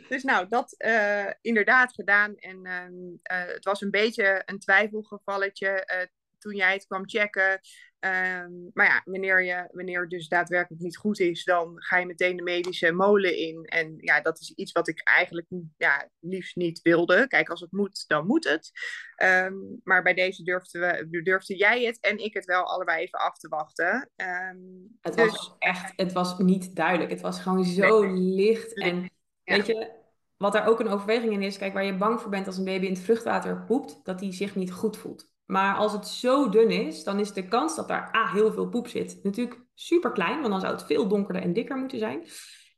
[0.08, 2.36] Dus nou, dat uh, inderdaad gedaan.
[2.36, 6.06] En uh, het was een beetje een twijfelgevalletje uh,
[6.42, 7.60] toen jij het kwam checken.
[7.98, 12.06] Ehm, maar ja, wanneer, je, wanneer het dus daadwerkelijk niet goed is, dan ga je
[12.06, 13.64] meteen de medische molen in.
[13.64, 17.26] En ja, dat is iets wat ik eigenlijk ja, liefst niet wilde.
[17.26, 18.70] Kijk, als het moet, dan moet het.
[19.22, 23.18] Um, maar bij deze durfde, we, durfde jij het en ik het wel allebei even
[23.18, 24.10] af te wachten.
[24.16, 25.30] Um, het dus...
[25.30, 27.10] was echt, het was niet duidelijk.
[27.10, 28.78] Het was gewoon zo licht.
[28.78, 29.10] En
[29.44, 29.90] weet je,
[30.36, 32.64] wat daar ook een overweging in is, kijk, waar je bang voor bent als een
[32.64, 35.31] baby in het vruchtwater poept, dat hij zich niet goed voelt.
[35.52, 38.68] Maar als het zo dun is, dan is de kans dat daar ah, heel veel
[38.68, 42.26] poep zit natuurlijk super klein, want dan zou het veel donkerder en dikker moeten zijn.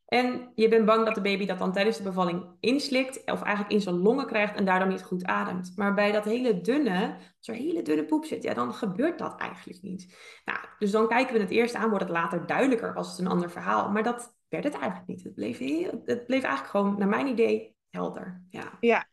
[0.04, 3.74] En je bent bang dat de baby dat dan tijdens de bevalling inslikt, of eigenlijk
[3.74, 5.72] in zijn longen krijgt en daardoor niet goed ademt.
[5.76, 9.40] Maar bij dat hele dunne, als er hele dunne poep zit, ja, dan gebeurt dat
[9.40, 10.16] eigenlijk niet.
[10.44, 13.32] Nou, dus dan kijken we het eerst aan, wordt het later duidelijker als het een
[13.32, 13.90] ander verhaal.
[13.90, 15.24] Maar dat werd het eigenlijk niet.
[15.24, 18.42] Het bleef, heel, het bleef eigenlijk gewoon, naar mijn idee, helder.
[18.50, 18.78] Ja.
[18.80, 19.06] ja.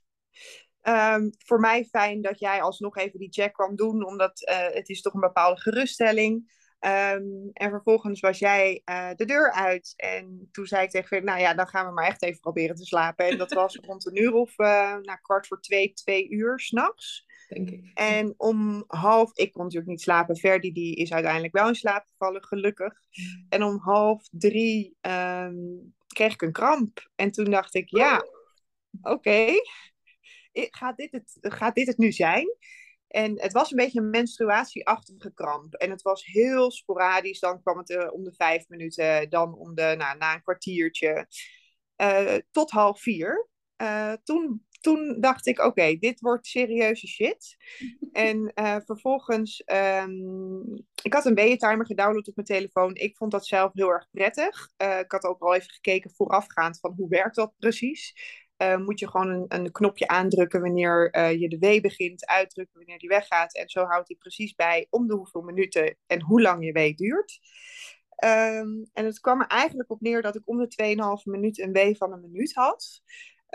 [0.83, 4.89] Um, voor mij fijn dat jij alsnog even die check kwam doen, omdat uh, het
[4.89, 6.59] is toch een bepaalde geruststelling.
[6.85, 9.93] Um, en vervolgens was jij uh, de deur uit.
[9.95, 12.75] En toen zei ik tegen je, nou ja, dan gaan we maar echt even proberen
[12.75, 13.25] te slapen.
[13.25, 14.67] En dat was rond een uur of uh,
[15.01, 17.25] nou, kwart voor twee, twee uur s'nachts.
[17.47, 17.91] Denk ik.
[17.93, 20.37] En om half, ik kon natuurlijk niet slapen.
[20.37, 22.93] Verdi die is uiteindelijk wel in slaap gevallen, gelukkig.
[22.93, 23.45] Mm.
[23.49, 27.09] En om half drie um, kreeg ik een kramp.
[27.15, 28.15] En toen dacht ik, ja,
[29.01, 29.11] oké.
[29.11, 29.61] Okay
[30.53, 32.55] gaat dit het, gaat dit het nu zijn?
[33.11, 35.73] En het was een beetje een menstruatieachtige kramp.
[35.73, 37.39] En het was heel sporadisch.
[37.39, 41.27] Dan kwam het uh, om de vijf minuten, dan om de, nou, na een kwartiertje.
[41.97, 43.49] Uh, tot half vier.
[43.81, 47.55] Uh, toen, toen dacht ik, oké, dit wordt serieuze shit.
[48.11, 48.51] en
[48.85, 52.95] vervolgens, um, ik had een weeëntimer gedownload op mijn telefoon.
[52.95, 54.69] Ik vond dat zelf heel erg prettig.
[54.77, 58.13] ik had ook al even gekeken voorafgaand van hoe werkt dat precies
[58.61, 62.77] uh, moet je gewoon een, een, knopje aandrukken wanneer uh, je de wee begint, uitdrukken
[62.77, 63.55] wanneer die weggaat.
[63.55, 66.95] En zo houdt hij precies bij om de hoeveel minuten en hoe lang je wee
[66.95, 67.39] duurt.
[68.23, 71.71] Um, en het kwam er eigenlijk op neer dat ik om de 2,5 minuut een
[71.71, 73.01] wee van een minuut had.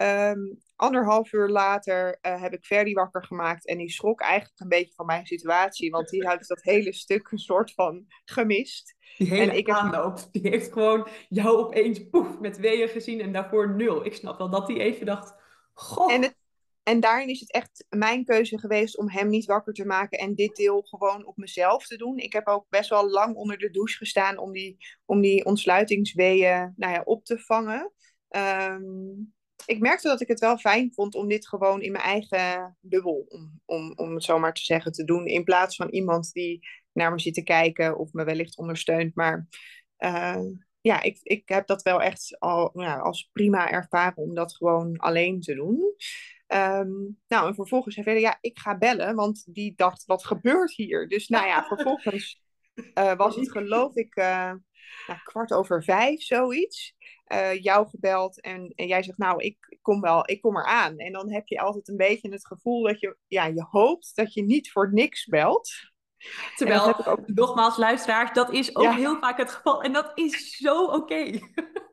[0.03, 4.69] Um, anderhalf uur later uh, heb ik Verdi wakker gemaakt en die schrok eigenlijk een
[4.69, 8.95] beetje van mijn situatie, want die had dat hele stuk een soort van gemist.
[9.17, 10.29] Die hele en ik aanloop, heb...
[10.33, 14.05] die heeft gewoon jou opeens poef met weeën gezien en daarvoor nul.
[14.05, 15.35] Ik snap wel dat hij even dacht,
[15.73, 16.11] god.
[16.11, 16.37] En, het,
[16.83, 20.35] en daarin is het echt mijn keuze geweest om hem niet wakker te maken en
[20.35, 22.19] dit deel gewoon op mezelf te doen.
[22.19, 26.73] Ik heb ook best wel lang onder de douche gestaan om die, om die ontsluitingsweeën
[26.77, 27.93] nou ja, op te vangen.
[28.29, 29.35] Um,
[29.67, 33.25] ik merkte dat ik het wel fijn vond om dit gewoon in mijn eigen bubbel,
[33.29, 35.27] om, om, om het zo maar te zeggen, te doen.
[35.27, 39.15] In plaats van iemand die naar me zit te kijken of me wellicht ondersteunt.
[39.15, 39.49] Maar
[39.99, 40.43] uh,
[40.81, 44.97] ja, ik, ik heb dat wel echt al ja, als prima ervaren om dat gewoon
[44.97, 45.95] alleen te doen.
[46.49, 50.73] Um, nou, en vervolgens zei verder, ja, ik ga bellen, want die dacht, wat gebeurt
[50.73, 51.09] hier?
[51.09, 52.43] Dus nou ja, vervolgens
[52.95, 54.53] uh, was het geloof ik uh,
[55.07, 56.95] nou, kwart over vijf, zoiets
[57.33, 60.99] uh, jou gebeld en, en, jij zegt, nou, ik kom wel, ik kom eraan.
[60.99, 64.35] En dan heb je altijd een beetje het gevoel dat je, ja, je hoopt dat
[64.35, 65.71] je niet voor niks belt.
[66.57, 67.29] Terwijl, heb ik ook...
[67.29, 69.83] nogmaals, luisteraars, dat is ook heel vaak het geval.
[69.83, 71.31] En dat is zo oké.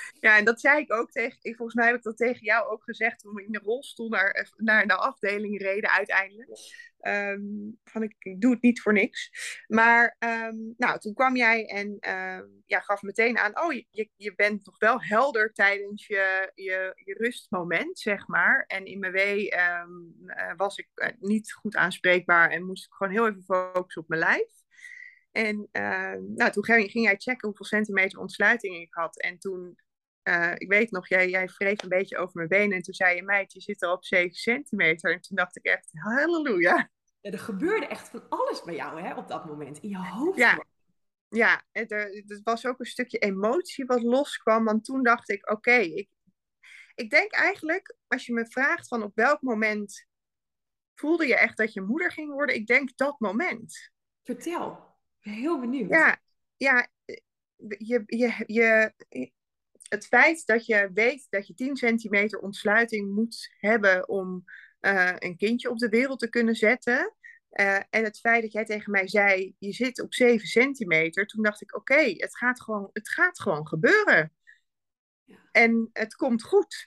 [0.20, 2.68] Ja, en dat zei ik ook tegen, ik, volgens mij heb ik dat tegen jou
[2.68, 6.48] ook gezegd toen we in de rolstoel naar, naar de afdeling reden uiteindelijk.
[7.02, 9.30] Um, van ik, ik, doe het niet voor niks.
[9.66, 14.34] Maar um, nou, toen kwam jij en um, ja, gaf meteen aan, oh, je, je
[14.34, 18.64] bent nog wel helder tijdens je, je, je rustmoment, zeg maar.
[18.66, 19.84] En in mijn wee uh,
[20.56, 24.20] was ik uh, niet goed aanspreekbaar en moest ik gewoon heel even focussen op mijn
[24.20, 24.48] lijf.
[25.32, 25.68] En
[26.34, 29.20] nou, toen ging, ging jij checken hoeveel centimeter ontsluiting ik had.
[29.20, 29.78] En toen
[30.30, 32.76] uh, ik weet nog, jij, jij wreef een beetje over mijn benen.
[32.76, 35.12] En toen zei je, meid, je zit al op 7 centimeter.
[35.12, 36.90] En toen dacht ik echt, halleluja.
[37.20, 39.78] Ja, er gebeurde echt van alles bij jou hè, op dat moment.
[39.78, 40.38] In je hoofd.
[40.38, 40.64] Ja,
[41.28, 44.64] ja het, het was ook een stukje emotie wat loskwam.
[44.64, 46.08] Want toen dacht ik, oké, okay, ik,
[46.94, 50.06] ik denk eigenlijk, als je me vraagt van op welk moment
[50.94, 52.54] voelde je echt dat je moeder ging worden?
[52.54, 53.90] Ik denk dat moment.
[54.22, 54.70] Vertel,
[55.18, 55.90] ik ben heel benieuwd.
[55.90, 56.20] Ja,
[56.56, 56.88] ja
[57.78, 58.92] je, je, je,
[59.90, 64.44] het feit dat je weet dat je 10 centimeter ontsluiting moet hebben om
[64.80, 67.14] eh, een kindje op de wereld te kunnen zetten.
[67.50, 71.42] Eh, en het feit dat jij tegen mij zei, je zit op 7 centimeter, toen
[71.42, 74.32] dacht ik, oké, het, gaat gewoon, het gaat gewoon gebeuren.
[75.52, 76.86] En het komt goed.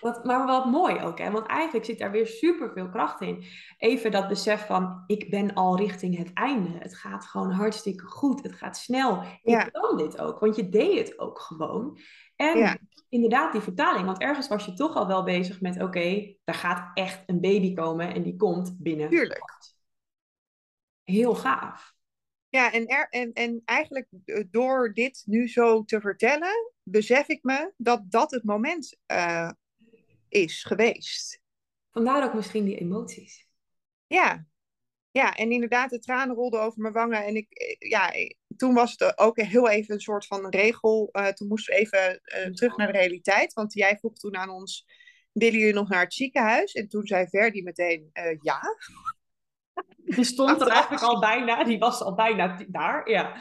[0.00, 1.30] Wat, maar wat mooi ook, hè?
[1.30, 3.44] want eigenlijk zit daar weer superveel kracht in.
[3.78, 6.78] Even dat besef van, ik ben al richting het einde.
[6.78, 9.22] Het gaat gewoon hartstikke goed, het gaat snel.
[9.42, 11.98] Ik kan dit ook, want je deed het ook gewoon.
[12.36, 16.38] En inderdaad, die vertaling, want ergens was je toch al wel bezig met, oké, okay,
[16.44, 19.08] daar gaat echt een baby komen en die komt binnen.
[19.08, 19.44] Tuurlijk.
[21.04, 21.94] Heel gaaf.
[22.48, 27.42] Ja, en, er, en, en eigenlijk eh, door dit nu zo te vertellen, besef ik
[27.42, 29.50] me dat dat het moment uh,
[30.28, 31.40] is geweest.
[31.90, 33.48] Vandaar ook misschien die emoties.
[34.06, 34.46] Ja,
[35.12, 37.24] ja, en inderdaad, de tranen rolden over mijn wangen.
[37.24, 38.12] En ik, eh, ja,
[38.56, 41.08] toen was het ook heel even een soort van regel.
[41.12, 43.52] Uh, toen moesten we even uh, terug naar de realiteit.
[43.52, 44.86] Want jij vroeg toen aan ons,
[45.32, 46.72] willen jullie nog naar het ziekenhuis?
[46.72, 48.60] En toen zei Verdi meteen, ja.
[50.04, 53.36] Die stond er eigenlijk al bijna, die was al bijna daar, ja.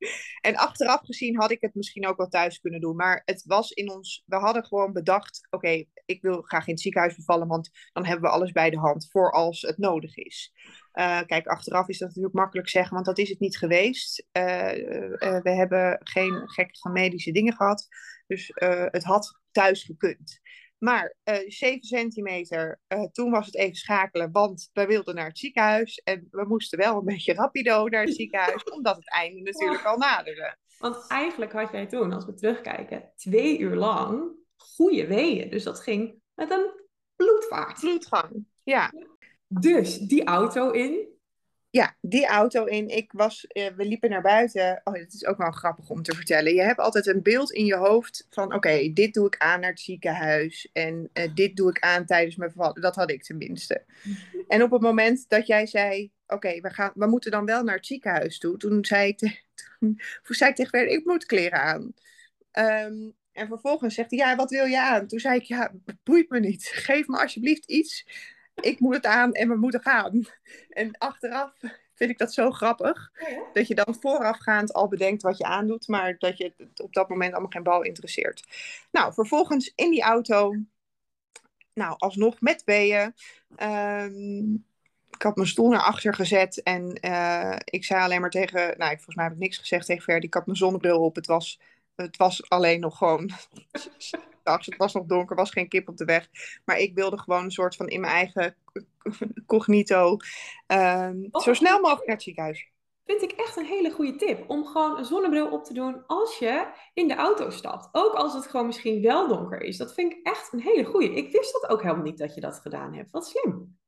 [0.40, 2.96] En achteraf gezien had ik het misschien ook wel thuis kunnen doen.
[2.96, 4.22] Maar het was in ons.
[4.26, 7.48] We hadden gewoon bedacht: oké, ik wil graag in het ziekenhuis bevallen.
[7.48, 10.52] Want dan hebben we alles bij de hand voor als het nodig is.
[10.94, 14.26] Uh, kijk, achteraf is dat natuurlijk makkelijk zeggen, want dat is het niet geweest.
[14.32, 17.88] Uh, uh, we hebben geen gekke medische dingen gehad.
[18.26, 18.50] Dus
[18.90, 20.40] het had thuis gekund.
[20.80, 25.26] Maar uh, eh, 7 centimeter, uh, toen was het even schakelen, want we wilden naar
[25.26, 26.00] het ziekenhuis.
[26.04, 29.96] En we moesten wel een beetje rapido naar het ziekenhuis, omdat het einde natuurlijk al
[29.96, 30.56] naderde.
[30.78, 35.50] Want eigenlijk had jij toen, als we terugkijken, twee uur lang goede weeën.
[35.50, 36.70] Dus dat ging met een
[37.16, 37.80] bloedvaart.
[37.80, 38.92] Bloedgang, ja.
[39.46, 41.08] Dus die auto in,
[41.70, 42.88] ja, die auto in.
[42.88, 44.80] Ik was, uh, we liepen naar buiten.
[44.84, 46.54] Oh, dat is ook wel grappig om te vertellen.
[46.54, 49.70] Je hebt altijd een beeld in je hoofd van: oké, dit doe ik aan naar
[49.70, 50.70] het ziekenhuis.
[50.72, 52.82] En uh, dit doe ik aan tijdens mijn bevalling.
[52.82, 53.84] Dat had ik tenminste.
[54.48, 57.76] En op het moment dat jij zei: oké, we gaan, we moeten dan wel naar
[57.76, 58.56] het ziekenhuis toe.
[58.56, 59.38] Toen zei ik, te,
[59.78, 61.92] toen, zei ik tegen Werner: ik moet kleren aan.
[62.52, 65.06] Um, en vervolgens zegt hij: ja, wat wil je aan?
[65.06, 66.64] Toen zei ik: ja, boeit me niet.
[66.72, 68.06] Geef me alsjeblieft iets
[68.60, 70.26] ik moet het aan en we moeten gaan.
[70.68, 71.52] En achteraf
[71.94, 73.10] vind ik dat zo grappig.
[73.52, 77.08] Dat je dan voorafgaand al bedenkt wat je aandoet, maar dat je het op dat
[77.08, 78.44] moment allemaal geen bal interesseert.
[78.90, 80.54] Nou, vervolgens in die auto,
[81.74, 83.14] nou, alsnog met weeën.
[83.62, 84.64] Um,
[85.10, 88.90] ik had mijn stoel naar achter gezet en uh, ik zei alleen maar tegen, nou,
[88.90, 90.26] ik, volgens mij heb ik niks gezegd tegen Verdi.
[90.26, 91.14] Ik had mijn zonnebril op.
[91.14, 91.60] Het was,
[91.94, 93.30] het was alleen nog gewoon
[94.42, 96.28] het was nog donker, was geen kip op de weg.
[96.64, 98.56] Maar ik wilde gewoon een soort van in mijn eigen
[99.46, 100.16] cognito
[100.66, 102.70] um, zo snel mogelijk naar het ziekenhuis.
[103.04, 104.50] Vind ik echt een hele goede tip.
[104.50, 107.88] Om gewoon een zonnebril op te doen als je in de auto stapt.
[107.92, 109.76] Ook als het gewoon misschien wel donker is.
[109.76, 111.14] Dat vind ik echt een hele goede.
[111.14, 113.10] Ik wist dat ook helemaal niet dat je dat gedaan hebt.
[113.10, 113.78] Wat slim.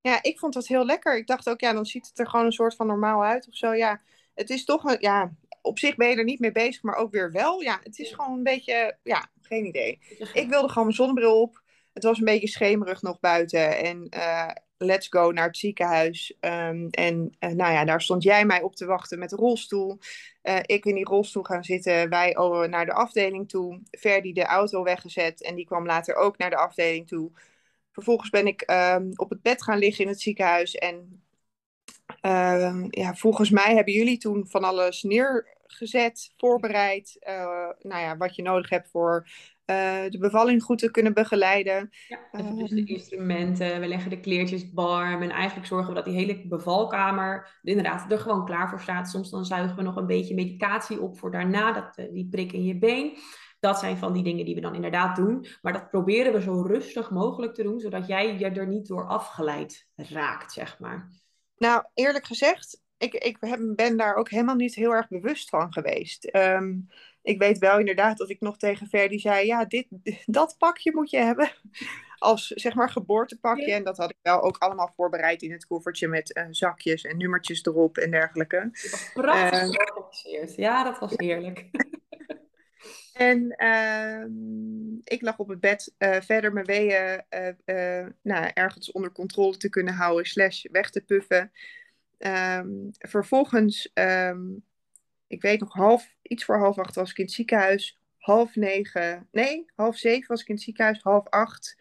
[0.00, 1.16] Ja, ik vond dat heel lekker.
[1.16, 3.54] Ik dacht ook, ja, dan ziet het er gewoon een soort van normaal uit of
[3.54, 3.72] zo.
[3.72, 4.00] Ja,
[4.34, 5.32] het is toch een, ja,
[5.62, 7.60] op zich ben je er niet mee bezig, maar ook weer wel.
[7.60, 9.98] Ja, het is gewoon een beetje, ja, geen idee.
[10.32, 11.62] Ik wilde gewoon mijn zonnebril op.
[11.92, 13.78] Het was een beetje schemerig nog buiten.
[13.78, 16.36] En uh, let's go naar het ziekenhuis.
[16.40, 19.98] Um, en uh, nou ja, daar stond jij mij op te wachten met de rolstoel.
[20.42, 22.08] Uh, ik in die rolstoel gaan zitten.
[22.08, 23.80] Wij oh, naar de afdeling toe.
[23.90, 25.42] Verdi de auto weggezet.
[25.42, 27.30] En die kwam later ook naar de afdeling toe.
[27.92, 30.74] Vervolgens ben ik um, op het bed gaan liggen in het ziekenhuis.
[30.74, 31.22] En
[32.22, 35.02] uh, ja, volgens mij hebben jullie toen van alles
[35.68, 37.16] neergezet, voorbereid.
[37.28, 37.34] Uh,
[37.78, 39.26] nou ja, wat je nodig hebt voor
[39.66, 41.90] uh, de bevalling goed te kunnen begeleiden.
[42.08, 45.22] Ja, dus de instrumenten, we leggen de kleertjes warm.
[45.22, 49.08] En eigenlijk zorgen we dat die hele bevalkamer inderdaad er gewoon klaar voor staat.
[49.08, 52.64] Soms dan zuigen we nog een beetje medicatie op voor daarna, dat, die prik in
[52.64, 53.16] je been.
[53.60, 55.46] Dat zijn van die dingen die we dan inderdaad doen.
[55.62, 59.06] Maar dat proberen we zo rustig mogelijk te doen, zodat jij je er niet door
[59.06, 61.08] afgeleid raakt, zeg maar.
[61.56, 63.38] Nou, eerlijk gezegd, ik, ik
[63.76, 66.36] ben daar ook helemaal niet heel erg bewust van geweest.
[66.36, 66.88] Um,
[67.22, 69.86] ik weet wel inderdaad dat ik nog tegen Verdi zei: ja, dit,
[70.26, 71.50] dat pakje moet je hebben.
[72.18, 73.72] Als zeg maar geboortepakje.
[73.72, 77.16] En dat had ik wel ook allemaal voorbereid in het koffertje met uh, zakjes en
[77.16, 78.70] nummertjes erop en dergelijke.
[79.14, 80.54] prachtig uh, georganiseerd.
[80.54, 81.64] Ja, dat was heerlijk.
[83.12, 84.24] En uh,
[85.04, 87.22] ik lag op het bed uh, verder mijn weeën
[87.64, 91.52] uh, nou, ergens onder controle te kunnen houden, slash weg te puffen.
[92.18, 94.64] Um, vervolgens, um,
[95.26, 97.98] ik weet nog, half, iets voor half acht was ik in het ziekenhuis.
[98.18, 101.76] Half negen, nee, half zeven was ik in het ziekenhuis, half acht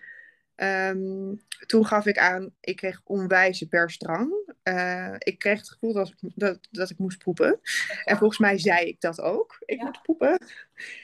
[0.61, 4.53] Um, toen gaf ik aan, ik kreeg onwijze persdrang.
[4.63, 7.59] Uh, ik kreeg het gevoel dat ik, dat, dat ik moest poepen.
[8.03, 9.55] En volgens mij zei ik dat ook.
[9.65, 10.45] Ik moet poepen.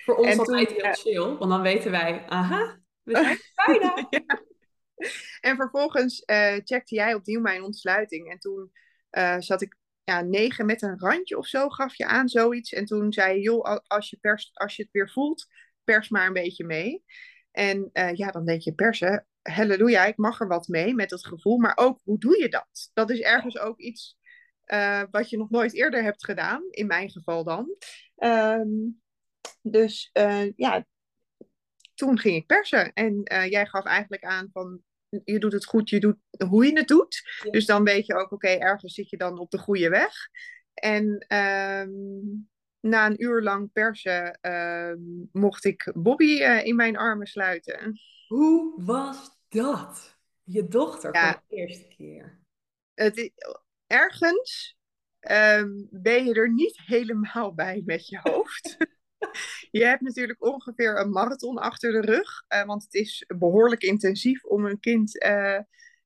[0.03, 4.07] Voor ons en altijd heel chill, want dan weten wij, aha, we zijn bijna.
[4.09, 4.41] ja.
[5.41, 8.31] en vervolgens uh, checkte jij opnieuw mijn ontsluiting.
[8.31, 8.71] En toen
[9.18, 12.74] uh, zat ik ja, negen met een randje of zo, gaf je aan, zoiets.
[12.74, 15.47] En toen zei je, joh, als je, pers, als je het weer voelt,
[15.84, 17.03] pers maar een beetje mee.
[17.51, 21.26] En uh, ja, dan denk je persen, halleluja, ik mag er wat mee met het
[21.26, 21.57] gevoel.
[21.57, 22.89] Maar ook, hoe doe je dat?
[22.93, 24.18] Dat is ergens ook iets
[25.11, 27.76] wat je nog nooit eerder hebt gedaan, in mijn geval dan.
[28.16, 29.01] Um,
[29.61, 30.09] dus
[30.55, 30.86] ja,
[31.93, 32.93] toen ging ik persen.
[32.93, 34.82] En jij gaf eigenlijk aan van
[35.24, 37.22] je doet het goed, je doet hoe je het doet.
[37.51, 40.14] Dus dan weet je ook, oké, ergens zit je dan op de goede weg.
[40.74, 42.49] En um,
[42.80, 44.93] na een uur lang persen uh,
[45.32, 47.99] mocht ik Bobby uh, in mijn armen sluiten.
[48.28, 50.18] Hoe was dat?
[50.43, 51.32] Je dochter ja.
[51.32, 52.41] voor de eerste keer.
[52.93, 53.32] Het,
[53.88, 54.78] ergens
[55.20, 58.78] um, ben je er niet helemaal bij met je hoofd.
[59.74, 64.43] Je hebt natuurlijk ongeveer een marathon achter de rug, uh, want het is behoorlijk intensief
[64.43, 65.59] om een kind uh,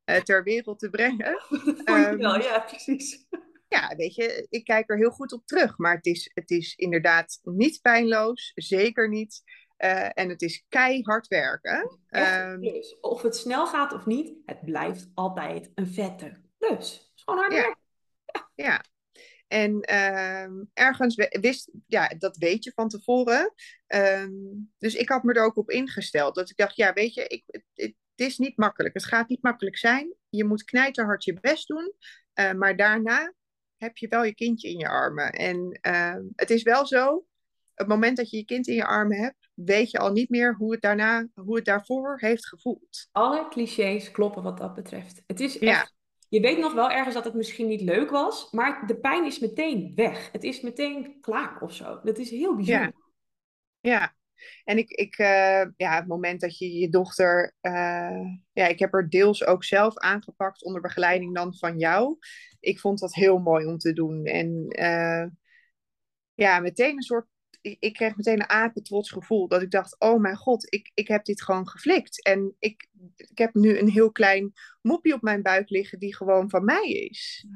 [0.06, 1.42] uh, ter wereld te brengen.
[1.86, 3.26] Um, wel, ja, precies.
[3.68, 6.76] Ja, weet je, ik kijk er heel goed op terug, maar het is, het is
[6.76, 9.44] inderdaad niet pijnloos, zeker niet.
[9.78, 12.00] en het is keihard werken.
[12.10, 17.40] Um, plus, of het snel gaat of niet, het blijft altijd een vette is gewoon
[17.40, 17.62] hard ja.
[17.62, 17.82] werken.
[18.26, 18.50] Ja.
[18.56, 18.84] ja.
[19.48, 23.54] En ehm, ergens wist, ja, dat weet je van tevoren.
[23.88, 24.32] Ehm,
[24.78, 26.36] dus ik had me er ook op ingesteld.
[26.36, 28.94] Dat ik dacht, ja, weet je, ik, het, het, is niet makkelijk.
[28.94, 30.14] Het gaat niet makkelijk zijn.
[30.30, 31.94] Je moet knijterhard je best doen.
[32.40, 33.34] Uh, maar daarna
[33.78, 35.32] heb je wel je kindje in je armen.
[35.32, 37.26] En uh, het is wel zo,
[37.74, 40.56] het moment dat je je kind in je armen hebt, weet je al niet meer
[40.56, 43.08] hoe het, daarna, hoe het daarvoor heeft gevoeld.
[43.12, 45.24] Alle clichés kloppen wat dat betreft.
[45.28, 45.97] Het is echt ja.
[46.30, 49.40] Je weet nog wel ergens dat het misschien niet leuk was, maar de pijn is
[49.40, 50.32] meteen weg.
[50.32, 52.00] Het is meteen klaar of zo.
[52.04, 52.94] Dat is heel bijzonder.
[53.80, 54.16] Ja, ja.
[54.64, 58.22] en ik, ik uh, ja, het moment dat je je dochter, uh,
[58.54, 62.18] ja, ik heb er deels ook zelf aangepakt onder begeleiding dan van jou.
[62.60, 64.26] Ik vond dat heel mooi om te doen.
[64.26, 65.26] En uh,
[66.34, 67.28] ja, meteen een soort
[67.62, 69.48] ik kreeg meteen een apetrots gevoel.
[69.48, 72.24] Dat ik dacht, oh mijn god, ik, ik heb dit gewoon geflikt.
[72.24, 76.50] En ik, ik heb nu een heel klein mopje op mijn buik liggen die gewoon
[76.50, 77.48] van mij is.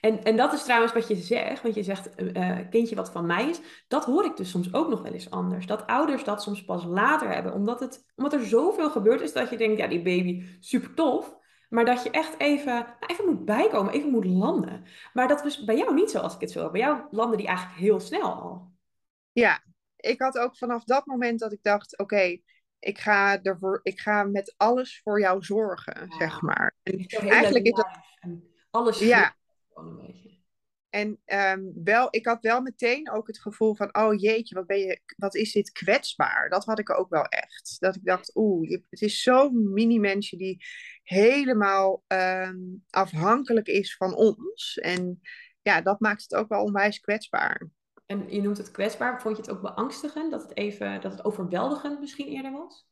[0.00, 3.26] En, en dat is trouwens wat je zegt, want je zegt uh, kindje wat van
[3.26, 3.60] mij is.
[3.88, 5.66] Dat hoor ik dus soms ook nog wel eens anders.
[5.66, 9.50] Dat ouders dat soms pas later hebben, omdat, het, omdat er zoveel gebeurd is dat
[9.50, 11.36] je denkt, ja die baby, super tof.
[11.68, 14.84] Maar dat je echt even, nou, even moet bijkomen, even moet landen.
[15.12, 16.72] Maar dat was bij jou niet zo als ik het zo heb.
[16.72, 18.76] Bij jou landde die eigenlijk heel snel al.
[19.38, 19.64] Ja,
[19.96, 22.38] ik had ook vanaf dat moment dat ik dacht, oké,
[22.78, 26.76] ik ga ervoor, ik ga met alles voor jou zorgen, zeg maar.
[26.82, 27.88] En eigenlijk is dat.
[28.70, 29.36] Alles ja.
[30.90, 34.78] En um, wel, ik had wel meteen ook het gevoel van, oh jeetje, wat, ben
[34.78, 36.48] je, wat is dit kwetsbaar.
[36.48, 37.76] Dat had ik ook wel echt.
[37.78, 40.64] Dat ik dacht, oeh, het is zo'n mini-mensje die
[41.02, 44.78] helemaal um, afhankelijk is van ons.
[44.78, 45.20] En
[45.62, 47.68] ja, dat maakt het ook wel onwijs kwetsbaar.
[48.08, 49.20] En je noemt het kwetsbaar.
[49.20, 50.30] Vond je het ook beangstigend?
[50.30, 52.86] Dat het even, dat het overweldigend misschien eerder was?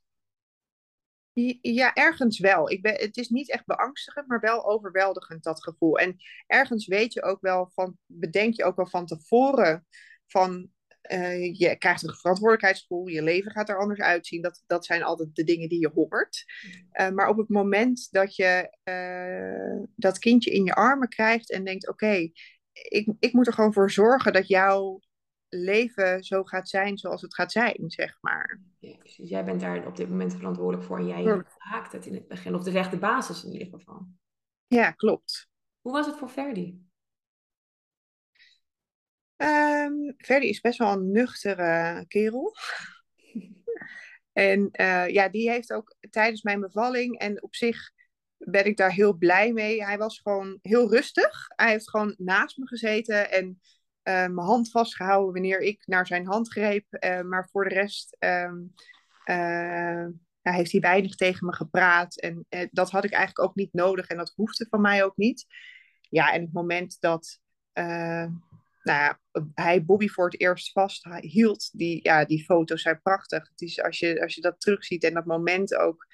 [1.60, 2.70] Ja, ergens wel.
[2.70, 5.98] Ik ben, het is niet echt beangstigend, maar wel overweldigend dat gevoel.
[5.98, 9.86] En ergens weet je ook wel van, bedenk je ook wel van tevoren
[10.26, 10.68] van,
[11.12, 14.42] uh, je krijgt een verantwoordelijkheidsgevoel, je leven gaat er anders uitzien.
[14.42, 16.44] Dat, dat zijn altijd de dingen die je hoort.
[16.92, 21.64] Uh, maar op het moment dat je uh, dat kindje in je armen krijgt en
[21.64, 22.30] denkt, oké,
[22.72, 25.00] ik, ik moet er gewoon voor zorgen dat jouw
[25.48, 28.60] leven zo gaat zijn zoals het gaat zijn, zeg maar.
[28.78, 29.28] Ja, precies.
[29.28, 32.54] Jij bent daar op dit moment verantwoordelijk voor en jij haakt het in het begin.
[32.54, 34.06] Of de is echt de basis in ieder geval.
[34.66, 35.48] Ja, klopt.
[35.80, 36.84] Hoe was het voor Ferdi?
[39.36, 42.54] Um, Ferdi is best wel een nuchtere kerel.
[44.32, 47.90] en uh, ja, die heeft ook tijdens mijn bevalling en op zich
[48.36, 49.84] ben ik daar heel blij mee.
[49.84, 51.46] Hij was gewoon heel rustig.
[51.48, 53.60] Hij heeft gewoon naast me gezeten en
[54.10, 56.84] mijn hand vastgehouden wanneer ik naar zijn hand greep.
[56.90, 58.74] Uh, maar voor de rest um,
[59.24, 60.06] uh,
[60.42, 62.20] heeft hij weinig tegen me gepraat.
[62.20, 65.46] En dat had ik eigenlijk ook niet nodig en dat hoefde van mij ook niet.
[66.00, 67.40] Ja, en het moment dat
[68.82, 69.20] nou ja,
[69.54, 73.48] hij Bobby voor het eerst vasthield, die, ja, die foto's zijn prachtig.
[73.48, 76.06] Het is, als, je, als je dat terugziet en dat moment ook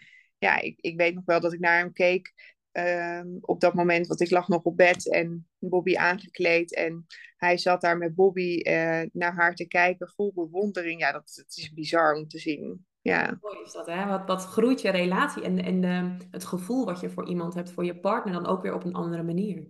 [0.43, 4.07] ja, ik, ik weet nog wel dat ik naar hem keek um, op dat moment,
[4.07, 6.75] want ik lag nog op bed en Bobby aangekleed.
[6.75, 7.07] En
[7.37, 11.01] hij zat daar met Bobby uh, naar haar te kijken, vol bewondering.
[11.01, 12.87] Ja, dat, dat is bizar om te zien.
[13.01, 13.39] Ja.
[13.41, 14.07] Mooi is dat, hè?
[14.07, 17.73] Wat, wat groeit je relatie en, en de, het gevoel wat je voor iemand hebt,
[17.73, 19.67] voor je partner, dan ook weer op een andere manier.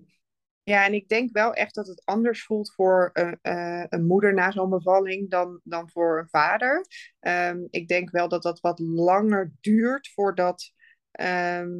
[0.64, 4.34] Ja, en ik denk wel echt dat het anders voelt voor uh, uh, een moeder
[4.34, 6.86] na zo'n bevalling dan, dan voor een vader.
[7.20, 10.72] Um, ik denk wel dat dat wat langer duurt voordat
[11.10, 11.70] ehm,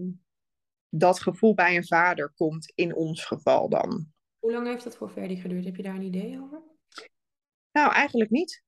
[0.95, 4.07] dat gevoel bij een vader komt in ons geval dan.
[4.38, 5.64] Hoe lang heeft dat voor Verdi geduurd?
[5.64, 6.62] Heb je daar een idee over?
[7.72, 8.62] Nou, eigenlijk niet.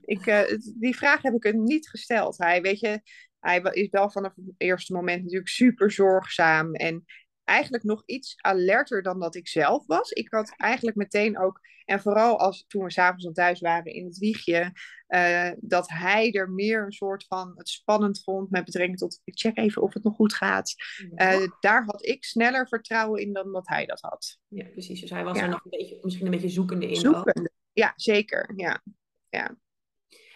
[0.00, 2.38] Ik, uh, die vraag heb ik hem niet gesteld.
[2.38, 3.00] Hij, weet je,
[3.38, 7.04] hij is wel vanaf het eerste moment natuurlijk super zorgzaam en
[7.44, 10.10] eigenlijk nog iets alerter dan dat ik zelf was.
[10.10, 14.04] Ik had eigenlijk meteen ook, en vooral als toen we s'avonds al thuis waren in
[14.04, 14.72] het wiegje,
[15.08, 19.38] uh, dat hij er meer een soort van het spannend vond met betrekking tot ik
[19.38, 20.74] check even of het nog goed gaat.
[21.14, 24.38] Uh, daar had ik sneller vertrouwen in dan dat hij dat had.
[24.48, 25.00] Ja, precies.
[25.00, 26.96] Dus hij was er nog een beetje, misschien een beetje zoekende in.
[26.96, 27.50] Zoekende.
[27.72, 28.52] Ja, zeker.
[28.56, 28.82] Ja.
[29.28, 29.56] ja.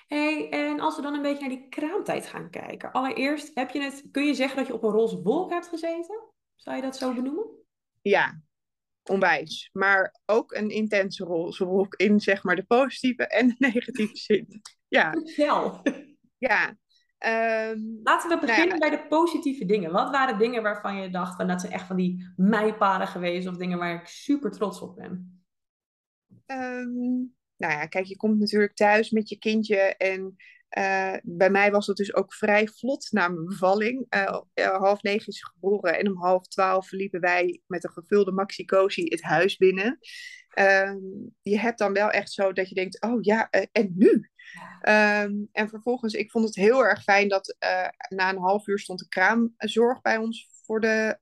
[0.07, 2.93] Hey, en als we dan een beetje naar die kraamtijd gaan kijken.
[2.93, 6.21] Allereerst, heb je het, kun je zeggen dat je op een roze wolk hebt gezeten?
[6.59, 7.47] Zou je dat zo benoemen?
[8.03, 8.43] Ja,
[9.03, 9.71] onwijs.
[9.73, 11.27] Maar ook een intense
[11.59, 14.61] wolk in zeg maar de positieve en de negatieve zin.
[14.89, 15.15] Ja.
[15.37, 15.83] Wel.
[16.39, 16.77] Ja.
[17.27, 19.93] Um, Laten we nou beginnen bij de positieve dingen.
[19.93, 23.57] Wat waren dingen waarvan je dacht, van, dat zijn echt van die mijpalen geweest of
[23.57, 25.43] dingen waar ik super trots op ben?
[26.47, 30.37] Um, nou ja, kijk, je komt natuurlijk thuis met je kindje en
[30.79, 34.07] uh, bij mij was dat dus ook vrij vlot na mijn bevalling.
[34.15, 39.05] Uh, half negen is geboren en om half twaalf liepen wij met een gevulde maxi-cosi
[39.05, 39.99] het huis binnen.
[40.55, 40.95] Uh,
[41.43, 44.31] je hebt dan wel echt zo dat je denkt, oh ja, en nu?
[44.81, 47.57] Ehm, en vervolgens, ik vond het heel erg fijn dat
[48.09, 51.17] na een half uur stond de kraamzorg bij ons voor de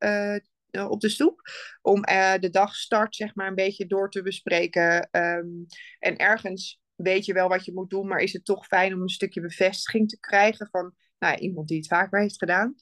[0.76, 1.40] eh, op de stoep.
[1.82, 2.03] Om
[2.40, 5.09] de dagstart zeg maar een beetje door te bespreken.
[5.12, 5.66] Um,
[5.99, 9.01] en ergens weet je wel wat je moet doen, maar is het toch fijn om
[9.01, 12.74] een stukje bevestiging te krijgen van nou, iemand die het vaker heeft gedaan.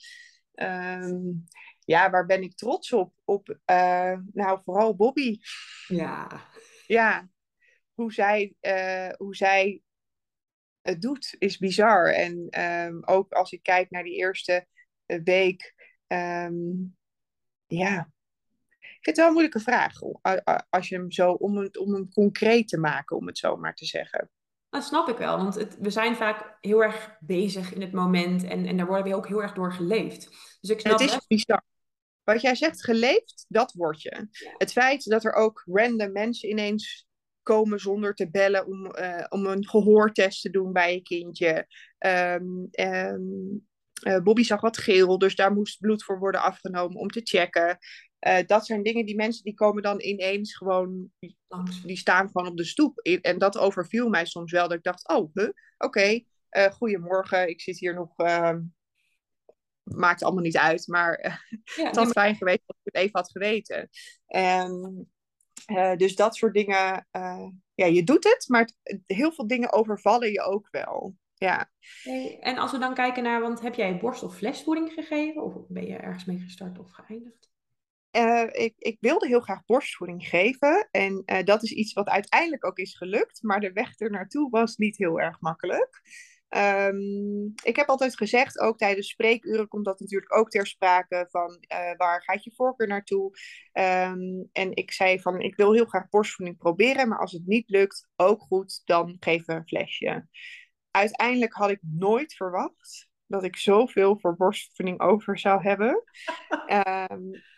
[0.55, 1.45] Um,
[1.79, 3.15] ja, waar ben ik trots op?
[3.25, 5.39] Op, uh, nou, vooral Bobby.
[5.87, 6.49] Ja.
[6.87, 7.29] Ja,
[7.93, 9.83] hoe zij, uh, hoe zij
[10.81, 12.13] het doet is bizar.
[12.13, 14.67] En um, ook als ik kijk naar die eerste
[15.25, 15.75] week,
[16.07, 16.97] um,
[17.67, 18.13] ja,
[19.05, 19.93] vind het wel een moeilijke vraag
[20.71, 23.75] als je hem zo, om hem, om hem concreet te maken, om het zo maar
[23.75, 24.31] te zeggen.
[24.71, 28.45] Dat snap ik wel, want het, we zijn vaak heel erg bezig in het moment
[28.45, 30.29] en, en daar worden we ook heel erg door geleefd.
[30.61, 31.63] Dus ik snap het is bizar.
[32.25, 34.29] Wat jij zegt, geleefd, dat word je.
[34.57, 37.07] Het feit dat er ook random mensen ineens
[37.43, 41.67] komen zonder te bellen om, uh, om een gehoortest te doen bij je kindje.
[41.99, 43.67] Um, um,
[44.07, 47.79] uh, Bobby zag wat geel, dus daar moest bloed voor worden afgenomen om te checken.
[48.27, 51.11] Uh, dat zijn dingen die mensen die komen dan ineens gewoon,
[51.85, 52.99] die staan gewoon op de stoep.
[52.99, 57.49] En dat overviel mij soms wel, dat ik dacht, oh, huh, oké, okay, uh, goedemorgen,
[57.49, 58.57] ik zit hier nog, uh,
[59.83, 61.41] maakt allemaal niet uit, maar
[61.77, 63.89] ja, het had fijn geweest dat ik het even had geweten.
[64.27, 65.09] En,
[65.97, 67.09] dus dat soort dingen,
[67.75, 71.15] ja, je doet het, maar het, heel veel dingen overvallen je ook wel.
[71.35, 71.71] Ja.
[72.41, 75.43] en als we dan kijken naar, want heb jij borst- of flesvoeding gegeven?
[75.43, 77.54] Of ben je ergens mee gestart of geëindigd?
[78.17, 80.89] Uh, ik, ik, wilde heel graag borstvoeding geven.
[80.91, 83.43] En uh, dat is iets wat uiteindelijk ook is gelukt.
[83.43, 86.03] Maar de weg er naartoe was niet heel erg makkelijk.
[86.49, 91.65] Um, ik heb altijd gezegd, ook tijdens spreekuren komt dat natuurlijk ook ter sprake van
[91.73, 93.25] uh, waar gaat je voorkeur naartoe.
[93.73, 97.69] Um, en ik zei van ik wil heel graag borstvoeding proberen, maar als het niet
[97.69, 100.27] lukt, ook goed, dan geven we een flesje
[100.97, 106.03] uiteindelijk had ik nooit verwacht dat ik zoveel voor borstvoeding over zou hebben.
[107.11, 107.31] um,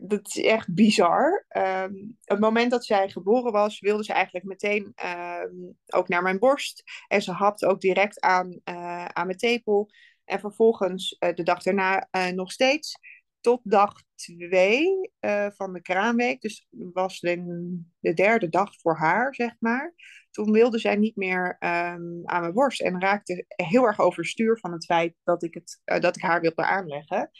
[0.00, 1.46] dat is echt bizar.
[1.56, 6.38] Um, het moment dat zij geboren was, wilde ze eigenlijk meteen um, ook naar mijn
[6.38, 6.82] borst.
[7.08, 9.90] En ze hapte ook direct aan, uh, aan mijn tepel.
[10.24, 12.98] En vervolgens uh, de dag daarna uh, nog steeds.
[13.40, 15.10] Tot dag twee
[15.54, 16.40] van de kraamweek.
[16.40, 17.44] Dus was de,
[17.98, 19.94] de derde dag voor haar, zeg maar
[20.36, 24.72] toen wilde zij niet meer um, aan mijn borst en raakte heel erg overstuur van
[24.72, 27.30] het feit dat ik, het, dat ik haar wilde aanleggen.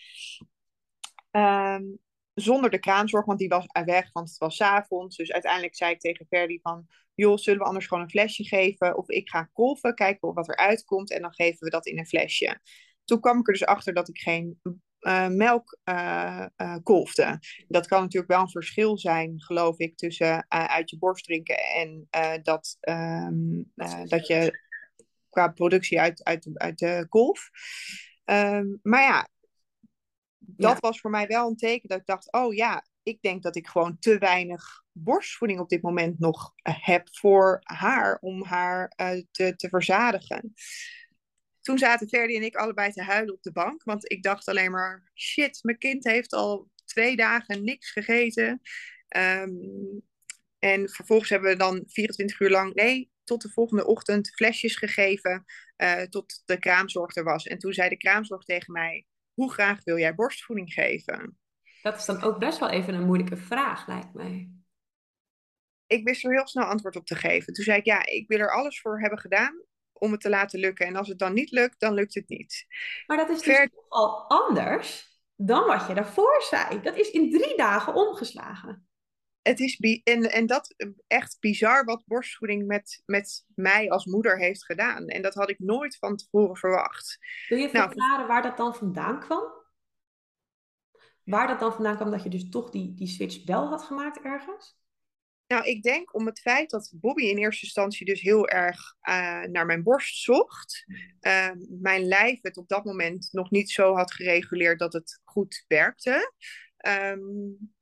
[1.31, 1.99] Um,
[2.37, 5.17] zonder de kraanzorg, want die was weg, want het was avonds.
[5.17, 8.97] Dus uiteindelijk zei ik tegen Ferdi van, joh, zullen we anders gewoon een flesje geven?
[8.97, 12.07] Of ik ga kolven, kijken wat er uitkomt en dan geven we dat in een
[12.07, 12.61] flesje.
[13.05, 14.61] Toen kwam ik er dus achter dat ik geen
[15.01, 16.47] uh, melk uh,
[16.83, 17.39] kolfde.
[17.69, 22.09] Dat kan natuurlijk wel een verschil zijn, geloof ik, tussen uit je borst drinken en
[22.43, 23.73] dat, um,
[24.05, 24.65] dat je
[25.31, 27.51] qua productie uit, uit, uit de kolf.
[28.25, 29.29] Um, maar ja,
[30.47, 33.57] dat was voor mij wel een teken dat ik dacht, oh ja, ik denk dat
[33.57, 38.89] ik gewoon te weinig borstvoeding op dit moment nog heb voor haar om haar
[39.31, 40.55] te, te verzadigen
[41.67, 43.85] toen zaten Verdi en ik allebei te huilen op de bank.
[43.85, 48.61] Want ik dacht alleen maar, shit, mijn kind heeft al twee dagen niks gegeten.
[49.17, 50.03] Um,
[50.59, 55.45] en vervolgens hebben we dan 24 uur lang, nee, tot de volgende ochtend flesjes gegeven.
[55.77, 57.47] Uh, tot de kraamzorg er was.
[57.47, 59.07] En toen zei de kraamzorg tegen mij,
[59.37, 61.39] hoe graag wil jij borstvoeding geven?
[61.83, 64.51] Dat is dan ook best wel even een moeilijke vraag, lijkt mij.
[65.87, 67.53] Ik wist er heel snel antwoord op te geven.
[67.53, 69.63] Toen zei ik, ja, ik wil er alles voor hebben gedaan
[69.93, 70.87] om het te laten lukken.
[70.87, 72.67] En als het dan niet lukt, dan lukt het niet.
[73.07, 73.71] Maar dat is dus Ver...
[73.89, 76.81] al anders dan wat je daarvoor zei.
[76.83, 78.89] Dat is in drie dagen omgeslagen.
[79.47, 80.75] Het is en, en dat
[81.07, 85.07] echt bizar wat borstvoeding met, met mij als moeder heeft gedaan.
[85.07, 87.19] En dat had ik nooit van tevoren verwacht.
[87.49, 89.45] Wil je nou, verklaren waar dat dan vandaan kwam?
[91.25, 94.21] Waar dat dan vandaan kwam dat je dus toch die, die switch wel had gemaakt
[94.21, 94.79] ergens?
[95.47, 99.43] Nou, ik denk om het feit dat Bobby in eerste instantie dus heel erg uh,
[99.43, 100.85] naar mijn borst zocht.
[101.21, 105.65] Uh, mijn lijf het op dat moment nog niet zo had gereguleerd dat het goed
[105.69, 106.33] werkte.
[106.89, 107.75] Um,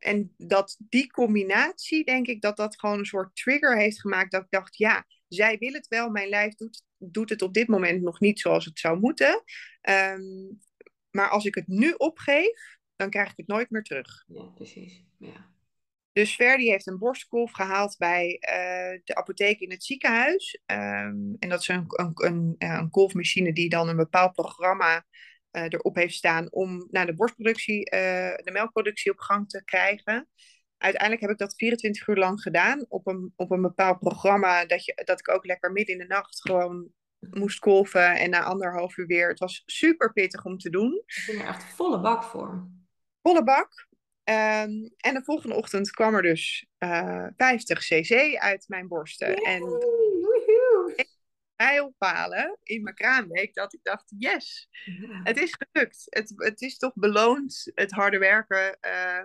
[0.00, 4.30] en dat die combinatie, denk ik, dat dat gewoon een soort trigger heeft gemaakt.
[4.30, 6.10] Dat ik dacht, ja, zij wil het wel.
[6.10, 9.42] Mijn lijf doet, doet het op dit moment nog niet zoals het zou moeten.
[9.88, 10.60] Um,
[11.10, 14.24] maar als ik het nu opgeef, dan krijg ik het nooit meer terug.
[14.26, 15.04] Ja, precies.
[15.18, 15.48] Ja.
[16.12, 20.60] Dus Verdi heeft een borstkolf gehaald bij uh, de apotheek in het ziekenhuis.
[20.66, 25.06] Um, en dat is een, een, een, een kolfmachine die dan een bepaald programma
[25.52, 28.00] uh, erop heeft staan om naar de borstproductie, uh,
[28.36, 30.28] de melkproductie op gang te krijgen.
[30.78, 34.84] Uiteindelijk heb ik dat 24 uur lang gedaan op een, op een bepaald programma dat,
[34.84, 36.88] je, dat ik ook lekker midden in de nacht gewoon
[37.30, 39.28] moest kolven en na anderhalf uur weer.
[39.28, 41.02] Het was super pittig om te doen.
[41.06, 42.68] Ik ben er echt volle bak voor.
[43.22, 43.88] Volle bak.
[44.24, 49.28] Um, en de volgende ochtend kwam er dus uh, 50 cc uit mijn borsten.
[49.28, 49.62] Yay, en
[51.60, 55.20] mijlpalen in mijn kraamweek dat ik dacht, yes, ja.
[55.22, 56.06] het is gelukt.
[56.08, 58.78] Het, het is toch beloond, het harde werken.
[58.80, 59.22] Uh,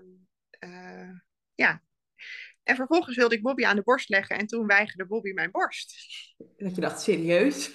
[0.69, 1.19] uh,
[1.55, 1.83] ja.
[2.63, 5.95] En vervolgens wilde ik Bobby aan de borst leggen en toen weigerde Bobby mijn borst.
[6.57, 7.71] Dat je dacht, serieus?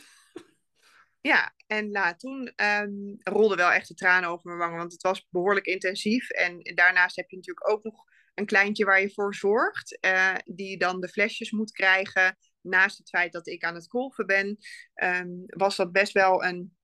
[1.20, 5.02] Ja, en nou, toen um, rolden wel echt de tranen over mijn wangen, want het
[5.02, 6.30] was behoorlijk intensief.
[6.30, 8.04] En daarnaast heb je natuurlijk ook nog
[8.34, 13.08] een kleintje waar je voor zorgt, uh, die dan de flesjes moet krijgen naast het
[13.08, 14.58] feit dat ik aan het golven ben,
[14.94, 16.76] um, was dat best wel een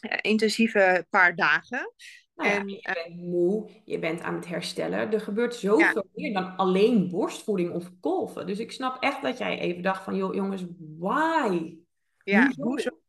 [0.00, 1.94] uh, intensieve paar dagen.
[2.34, 5.12] Nou ja, en, je bent moe, je bent aan het herstellen.
[5.12, 6.04] Er gebeurt zoveel ja.
[6.12, 8.46] meer dan alleen borstvoeding of kolven.
[8.46, 10.64] Dus ik snap echt dat jij even dacht van, joh, jongens,
[10.98, 11.76] why?
[12.24, 13.00] Ja, hoezo?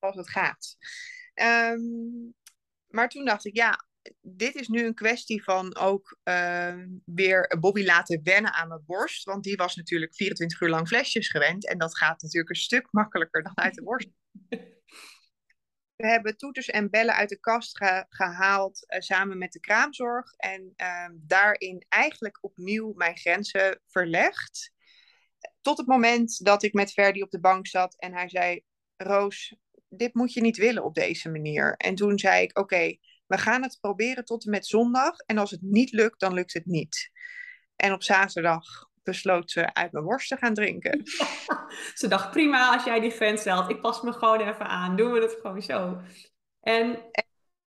[0.00, 0.76] als het gaat.
[1.72, 2.34] Um,
[2.88, 3.84] maar toen dacht ik, ja,
[4.20, 9.24] dit is nu een kwestie van ook uh, weer Bobby laten wennen aan mijn borst.
[9.24, 11.68] Want die was natuurlijk 24 uur lang flesjes gewend.
[11.68, 14.08] En dat gaat natuurlijk een stuk makkelijker dan uit de borst.
[15.96, 20.32] We hebben toeters en bellen uit de kast ge gehaald uh, samen met de kraamzorg.
[20.36, 24.72] En uh, daarin eigenlijk opnieuw mijn grenzen verlegd.
[25.60, 28.64] Tot het moment dat ik met Verdi op de bank zat en hij zei:
[28.96, 29.56] Roos,
[29.88, 31.74] dit moet je niet willen op deze manier.
[31.76, 33.00] En toen zei ik: Oké, okay,
[33.30, 35.16] we gaan het proberen tot en met zondag.
[35.18, 37.10] En als het niet lukt, dan lukt het niet.
[37.76, 38.64] En op zaterdag
[39.02, 41.02] besloot ze uit mijn worst te gaan drinken.
[42.00, 43.70] ze dacht, prima als jij die grens stelt.
[43.70, 44.96] Ik pas me gewoon even aan.
[44.96, 46.00] Doen we het gewoon zo.
[46.60, 46.98] En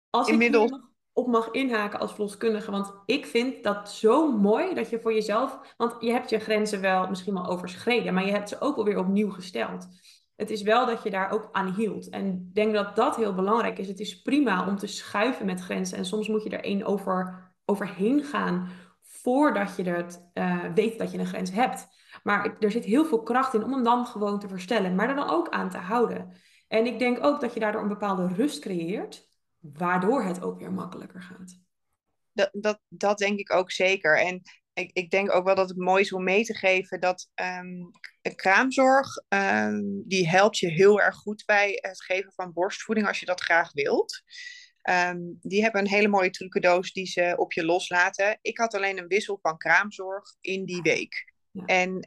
[0.09, 0.71] als Inmiddels...
[0.71, 0.77] ik
[1.13, 2.71] op mag inhaken als verloskundige.
[2.71, 5.73] Want ik vind dat zo mooi dat je voor jezelf...
[5.77, 8.13] Want je hebt je grenzen wel misschien wel overschreden.
[8.13, 9.87] Maar je hebt ze ook alweer opnieuw gesteld
[10.39, 12.09] het is wel dat je daar ook aan hield.
[12.09, 13.87] En ik denk dat dat heel belangrijk is.
[13.87, 15.97] Het is prima om te schuiven met grenzen.
[15.97, 18.69] En soms moet je er één over, overheen gaan
[19.01, 21.87] voordat je het, uh, weet dat je een grens hebt.
[22.23, 25.15] Maar er zit heel veel kracht in om hem dan gewoon te verstellen, maar er
[25.15, 26.37] dan ook aan te houden.
[26.67, 29.27] En ik denk ook dat je daardoor een bepaalde rust creëert,
[29.59, 31.59] waardoor het ook weer makkelijker gaat.
[32.33, 34.19] Dat, dat, dat denk ik ook zeker.
[34.19, 34.41] En
[34.79, 37.91] ik, ik denk ook wel dat het mooi is om mee te geven dat um,
[38.35, 43.25] kraamzorg, um, die helpt je heel erg goed bij het geven van borstvoeding als je
[43.25, 44.21] dat graag wilt.
[44.89, 48.39] Um, die hebben een hele mooie trucendoos die ze op je loslaten.
[48.41, 51.33] Ik had alleen een wissel van kraamzorg in die week.
[51.51, 51.65] Ja.
[51.65, 52.03] En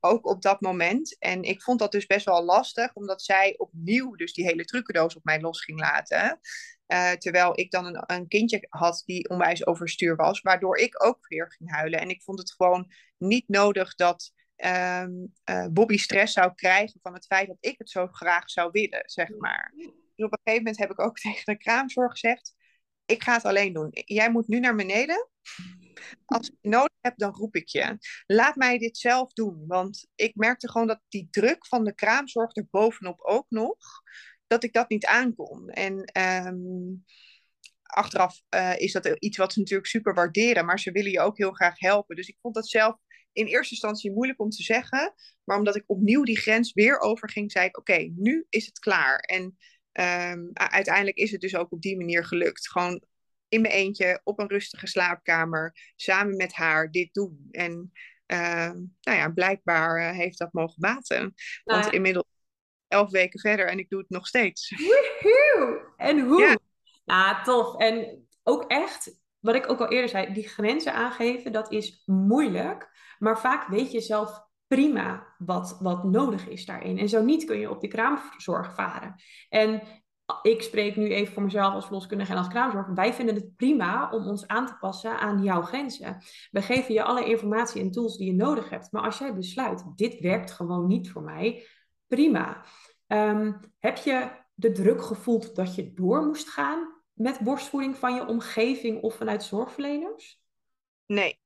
[0.00, 1.18] ook op dat moment.
[1.18, 5.16] En ik vond dat dus best wel lastig, omdat zij opnieuw dus die hele trucendoos
[5.16, 6.40] op mij los ging laten.
[6.92, 11.28] Uh, terwijl ik dan een, een, kindje had die onwijs overstuur was, waardoor ik ook
[11.28, 12.00] weer ging huilen.
[12.00, 17.14] En ik vond het gewoon niet nodig dat um, uh, Bobby stress zou krijgen van
[17.14, 19.72] het feit dat ik het zo graag zou willen, zeg maar.
[19.76, 22.54] Dus op een gegeven moment heb ik ook tegen de kraamzorg gezegd:
[23.06, 23.88] Ik ga het alleen doen.
[23.92, 25.28] Jij moet nu naar beneden.
[26.24, 27.98] Als ik nodig heb, dan roep ik je.
[28.26, 29.64] Laat mij dit zelf doen.
[29.66, 33.76] Want ik merkte gewoon dat die druk van de kraamzorg er bovenop ook nog
[34.52, 35.68] dat ik dat niet aankon.
[35.68, 36.10] En
[36.46, 37.04] um,
[37.82, 41.38] achteraf uh, is dat iets wat ze natuurlijk super waarderen, maar ze willen je ook
[41.38, 42.16] heel graag helpen.
[42.16, 42.96] Dus ik vond dat zelf
[43.32, 45.14] in eerste instantie moeilijk om te zeggen.
[45.44, 48.78] Maar omdat ik opnieuw die grens weer overging, zei ik: Oké, okay, nu is het
[48.78, 49.18] klaar.
[49.18, 49.56] En
[49.92, 52.70] ehm, uiteindelijk is het dus ook op die manier gelukt.
[52.70, 53.04] Gewoon
[53.48, 57.48] in mijn eentje op een rustige slaapkamer, samen met haar dit doen.
[57.50, 57.92] En
[58.26, 61.34] ehm, nou ja, blijkbaar eh, heeft dat mogen baten.
[61.64, 62.31] Want nou inmiddels
[62.92, 64.70] elf weken verder en ik doe het nog steeds.
[64.76, 65.92] Woehoe!
[65.96, 66.40] En hoe?
[66.40, 66.56] Ja.
[67.04, 67.76] Nou, tof.
[67.76, 72.90] En ook echt, wat ik ook al eerder zei, die grenzen aangeven, dat is moeilijk.
[73.18, 76.98] Maar vaak weet je zelf prima wat, wat nodig is daarin.
[76.98, 79.14] En zo niet kun je op die kraamzorg varen.
[79.48, 79.82] En
[80.42, 82.86] ik spreek nu even voor mezelf als verloskundige en als kraamzorg.
[82.86, 86.22] Wij vinden het prima om ons aan te passen aan jouw grenzen.
[86.50, 88.92] We geven je alle informatie en tools die je nodig hebt.
[88.92, 91.66] Maar als jij besluit, dit werkt gewoon niet voor mij,
[92.14, 92.64] prima.
[93.06, 98.26] Ehm, heb je de druk gevoeld dat je door moest gaan met borstvoeding van je
[98.26, 100.40] omgeving of vanuit zorgverleners?
[101.06, 101.40] Nee,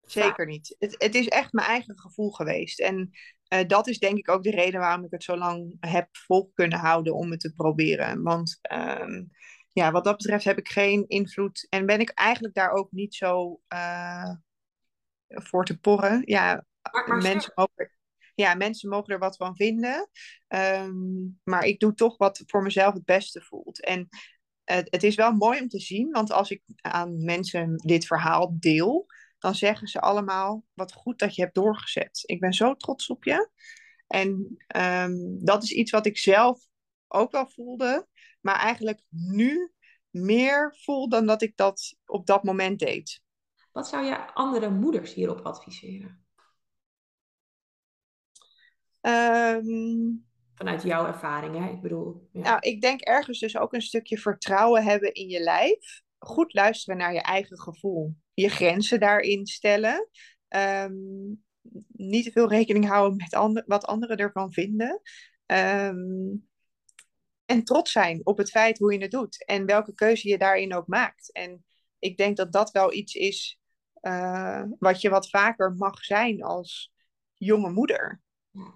[0.00, 0.76] zeker niet.
[0.78, 2.80] Het, het is echt mijn eigen gevoel geweest.
[2.80, 3.10] En
[3.54, 6.50] uh, dat is denk ik ook de reden waarom ik het zo lang heb vol
[6.54, 8.22] kunnen houden om het te proberen.
[8.22, 9.28] Want um,
[9.72, 13.14] ja, wat dat betreft heb ik geen invloed en ben ik eigenlijk daar ook niet
[13.14, 14.30] zo uh,
[15.28, 16.22] voor te porren.
[16.24, 17.95] Ja, maar, maar mensen mogen,
[18.36, 20.08] ja, mensen mogen er wat van vinden.
[20.48, 23.84] Um, maar ik doe toch wat voor mezelf het beste voelt.
[23.84, 24.08] En
[24.64, 28.56] het, het is wel mooi om te zien, want als ik aan mensen dit verhaal
[28.58, 29.06] deel,
[29.38, 32.22] dan zeggen ze allemaal: wat goed dat je hebt doorgezet.
[32.26, 33.50] Ik ben zo trots op je.
[34.06, 36.66] En um, dat is iets wat ik zelf
[37.08, 38.06] ook wel voelde,
[38.40, 39.72] maar eigenlijk nu
[40.10, 43.20] meer voel dan dat ik dat op dat moment deed.
[43.72, 46.25] Wat zou je andere moeders hierop adviseren?
[49.06, 51.70] Um, Vanuit jouw ervaring, hè?
[51.70, 52.28] Ik bedoel.
[52.32, 52.40] Ja.
[52.40, 56.02] Nou, ik denk ergens dus ook een stukje vertrouwen hebben in je lijf.
[56.18, 58.16] Goed luisteren naar je eigen gevoel.
[58.34, 60.08] Je grenzen daarin stellen.
[60.48, 61.44] Um,
[61.86, 65.00] niet te veel rekening houden met ander, wat anderen ervan vinden.
[65.46, 66.48] Um,
[67.44, 69.44] en trots zijn op het feit hoe je het doet.
[69.44, 71.32] En welke keuze je daarin ook maakt.
[71.32, 71.64] En
[71.98, 73.60] ik denk dat dat wel iets is
[74.02, 76.92] uh, wat je wat vaker mag zijn als
[77.34, 78.24] jonge moeder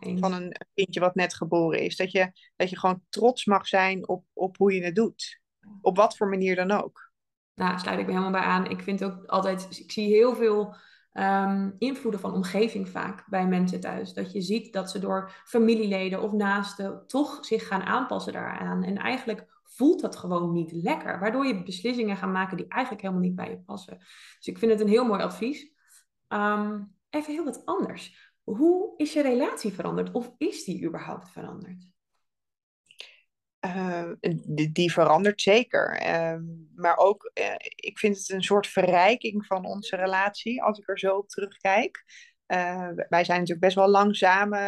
[0.00, 1.96] van een kindje wat net geboren is.
[1.96, 5.40] Dat je, dat je gewoon trots mag zijn op, op hoe je het doet.
[5.80, 7.10] Op wat voor manier dan ook.
[7.54, 8.70] Nou, sluit ik me helemaal bij aan.
[8.70, 10.76] Ik vind ook altijd, ik zie heel veel
[11.12, 14.12] um, invloeden van omgeving vaak bij mensen thuis.
[14.12, 18.82] Dat je ziet dat ze door familieleden of naasten toch zich gaan aanpassen daaraan.
[18.82, 21.20] En eigenlijk voelt dat gewoon niet lekker.
[21.20, 23.98] Waardoor je beslissingen gaat maken die eigenlijk helemaal niet bij je passen.
[23.98, 25.72] Dus ik vind het een heel mooi advies.
[26.28, 28.29] Um, even heel wat anders.
[28.56, 30.12] Hoe is je relatie veranderd?
[30.12, 31.88] Of is die überhaupt veranderd?
[33.66, 34.10] Uh,
[34.46, 36.02] die, die, verandert zeker.
[36.02, 36.40] Uh,
[36.74, 40.98] maar ook, uh, ik vind het een soort verrijking van onze relatie, als ik er
[40.98, 42.04] zo op terugkijk.
[42.46, 44.18] Eh, wij zijn natuurlijk best wel lang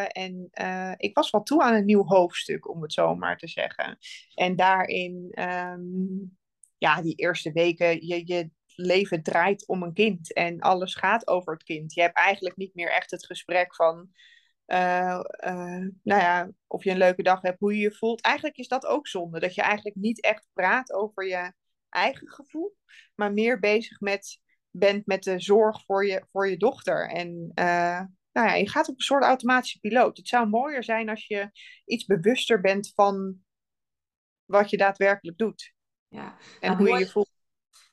[0.08, 0.48] en
[0.96, 3.98] ik was wel toe aan een nieuw hoofdstuk, om het zo maar te zeggen.
[4.34, 6.38] En daarin, um,
[6.78, 11.52] ja, die eerste weken, je, je leven draait om een kind en alles gaat over
[11.52, 11.94] het kind.
[11.94, 14.08] Je hebt eigenlijk niet meer echt het gesprek van,
[14.66, 18.20] uh, uh, nou ja, of je een leuke dag hebt, hoe je je voelt.
[18.20, 21.52] Eigenlijk is dat ook zonde, dat je eigenlijk niet echt praat over je
[21.88, 22.76] eigen gevoel,
[23.14, 27.08] maar meer bezig met, bent met de zorg voor je, voor je dochter.
[27.08, 28.00] En uh,
[28.32, 30.16] nou ja, je gaat op een soort automatische piloot.
[30.16, 31.50] Het zou mooier zijn als je
[31.84, 33.36] iets bewuster bent van
[34.44, 35.74] wat je daadwerkelijk doet.
[36.08, 36.36] Ja.
[36.60, 37.30] En nou, hoe je je voelt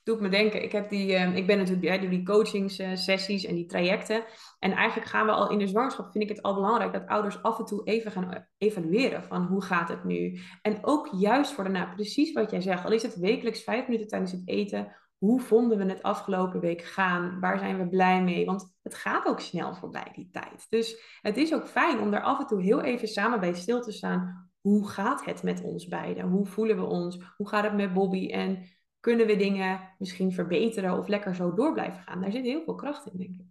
[0.10, 0.64] doet me denken.
[0.64, 4.24] Ik, heb die, uh, ik ben natuurlijk, doe die coachingssessies en die trajecten.
[4.60, 7.43] En eigenlijk gaan we al in de zwangerschap, vind ik het al belangrijk dat ouders
[7.43, 10.39] af en toe even gaan eh, evalueren van hoe gaat het nu.
[10.62, 14.07] En ook juist voor daarna, precies wat jij zegt, al is het wekelijks vijf minuten
[14.07, 14.95] tijdens het eten.
[15.18, 17.39] Hoe vonden we het afgelopen week gaan?
[17.39, 18.45] Waar zijn we blij mee?
[18.45, 20.66] Want het gaat ook snel voorbij die tijd.
[20.70, 23.82] Dus het is ook fijn om daar af en toe heel even samen bij stil
[23.82, 24.49] te staan.
[24.62, 26.30] Hoe gaat het met ons beiden?
[26.30, 27.34] Hoe voelen we ons?
[27.38, 28.30] Hoe gaat het met Bobby?
[28.32, 28.64] En
[29.00, 32.22] kunnen we dingen misschien verbeteren of lekker zo door blijven gaan?
[32.22, 33.45] Daar zit heel veel kracht in, denk ik.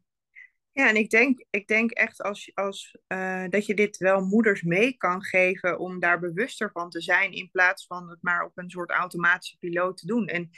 [0.72, 4.62] Ja, en ik denk, ik denk echt als, als, uh, dat je dit wel moeders
[4.62, 8.58] mee kan geven om daar bewuster van te zijn, in plaats van het maar op
[8.58, 10.26] een soort automatische piloot te doen.
[10.26, 10.50] En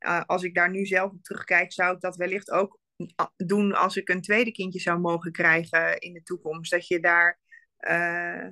[0.00, 2.78] uh, als ik daar nu zelf op terugkijk, zou ik dat wellicht ook
[3.36, 6.70] doen als ik een tweede kindje zou mogen krijgen in de toekomst.
[6.70, 7.38] Dat je daar
[7.80, 8.48] uh,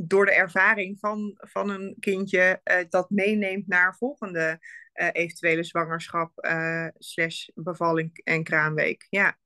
[0.00, 4.58] door de ervaring van, van een kindje dat meeneemt naar volgende
[5.00, 9.06] uh, eventuele zwangerschap, uh, slash bevalling en kraamweek.
[9.10, 9.36] Ja.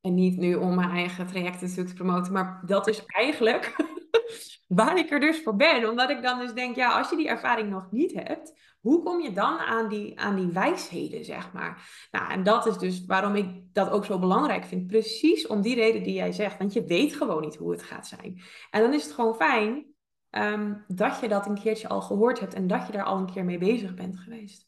[0.00, 3.76] En niet nu om mijn eigen traject natuurlijk te promoten, maar dat is eigenlijk
[4.66, 5.88] waar ik er dus voor ben.
[5.88, 9.20] Omdat ik dan dus denk, ja, als je die ervaring nog niet hebt, hoe kom
[9.20, 11.88] je dan aan die, aan die wijsheden, zeg maar?
[12.10, 14.86] Nou, en dat is dus waarom ik dat ook zo belangrijk vind.
[14.86, 16.58] Precies om die reden die jij zegt.
[16.58, 18.42] Want je weet gewoon niet hoe het gaat zijn.
[18.70, 19.86] En dan is het gewoon fijn
[20.30, 23.32] ehm, dat je dat een keertje al gehoord hebt en dat je daar al een
[23.32, 24.66] keer mee bezig bent geweest.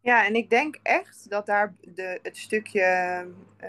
[0.00, 3.26] Ja, en ik denk echt dat daar de, het stukje
[3.62, 3.68] uh,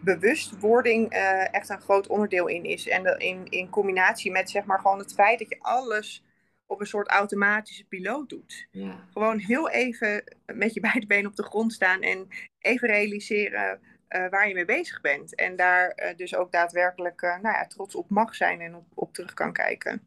[0.00, 2.88] bewustwording uh, echt een groot onderdeel in is.
[2.88, 6.24] En de, in, in combinatie met zeg maar gewoon het feit dat je alles
[6.66, 8.68] op een soort automatische piloot doet.
[8.70, 9.06] Ja.
[9.12, 12.28] Gewoon heel even met je beide benen op de grond staan en
[12.58, 13.80] even realiseren
[14.30, 15.34] waar je mee bezig bent.
[15.34, 19.12] En daar uh, dus ook daadwerkelijk uh, nou ja, trots op mag zijn en op,
[19.12, 20.02] terug kan kijken.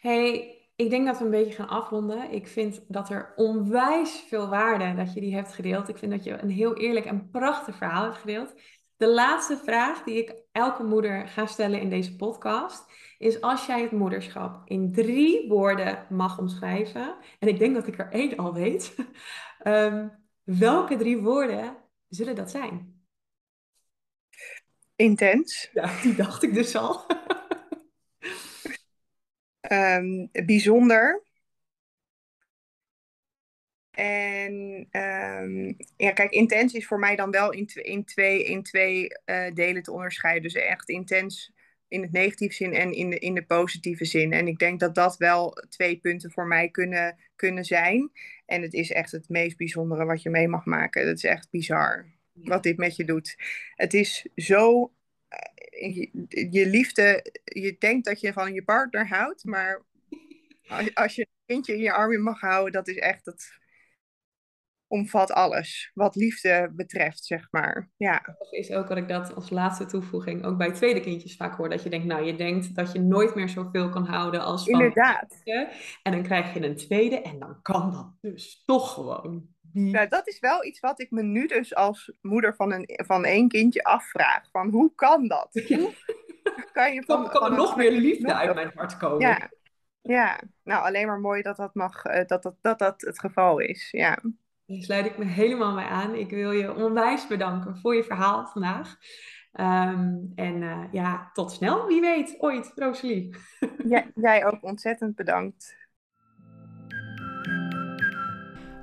[0.00, 2.30] Hey, ik denk dat we een beetje gaan afronden.
[2.30, 5.88] Ik vind dat er onwijs veel waarde dat je die hebt gedeeld.
[5.88, 8.54] Ik vind dat je een heel eerlijk en prachtig verhaal hebt gedeeld.
[8.96, 13.82] De laatste vraag die ik elke moeder ga stellen in deze podcast is als jij
[13.82, 18.54] het moederschap in drie woorden mag omschrijven, en ik denk dat ik er één al
[18.54, 18.94] weet,
[19.66, 20.12] um,
[20.64, 21.76] welke drie woorden
[22.08, 23.02] zullen dat zijn?
[24.96, 25.70] Intens.
[25.72, 27.06] Ja, die dacht ik dus al.
[29.70, 31.22] um, bijzonder.
[33.90, 34.52] En
[34.90, 39.52] um, ja, kijk, intens is voor mij dan wel in, in twee, in twee uh,
[39.52, 40.42] delen te onderscheiden.
[40.42, 41.52] Dus echt intens
[41.94, 44.32] in het negatieve zin en in de, in de positieve zin.
[44.32, 48.10] En ik denk dat dat wel twee punten voor mij kunnen, kunnen zijn.
[48.46, 51.06] En het is echt het meest bijzondere wat je mee mag maken.
[51.06, 53.36] Dat is echt bizar wat dit met je doet.
[53.74, 54.92] Het is zo.
[55.28, 56.10] Eh, je,
[56.50, 59.82] je liefde, je denkt dat je van je partner houdt, maar
[60.66, 63.58] als, als je een kindje in je armen mag houden, dat is echt het
[64.94, 67.90] omvat alles wat liefde betreft, zeg maar.
[67.96, 68.22] Ja.
[68.38, 71.68] Dat is ook wat ik dat als laatste toevoeging ook bij tweede kindjes vaak hoor.
[71.68, 74.72] Dat je denkt, nou, je denkt dat je nooit meer zoveel kan houden als van...
[74.72, 75.42] Inderdaad.
[76.02, 79.52] En dan krijg je een tweede en dan kan dat dus toch gewoon.
[79.72, 83.24] Nou, dat is wel iets wat ik me nu dus als moeder van, een, van
[83.24, 84.50] één kindje afvraag.
[84.50, 85.48] Van hoe kan dat?
[85.66, 85.92] Hoe
[86.72, 89.20] kan je van, kan, er nog meer liefde uit mijn hart komen?
[89.20, 89.50] Ja.
[90.00, 93.58] ja, nou alleen maar mooi dat dat, mag, eh, dat, dat, dat, dat het geval
[93.58, 93.88] is.
[93.90, 94.18] Ja.
[94.66, 96.14] Daar sluit ik me helemaal bij aan.
[96.14, 98.96] Ik wil je onwijs bedanken voor je verhaal vandaag.
[99.60, 103.36] Um, en uh, ja, tot snel, wie weet, ooit, Rosalie.
[103.88, 105.76] Ja, jij ook ontzettend bedankt.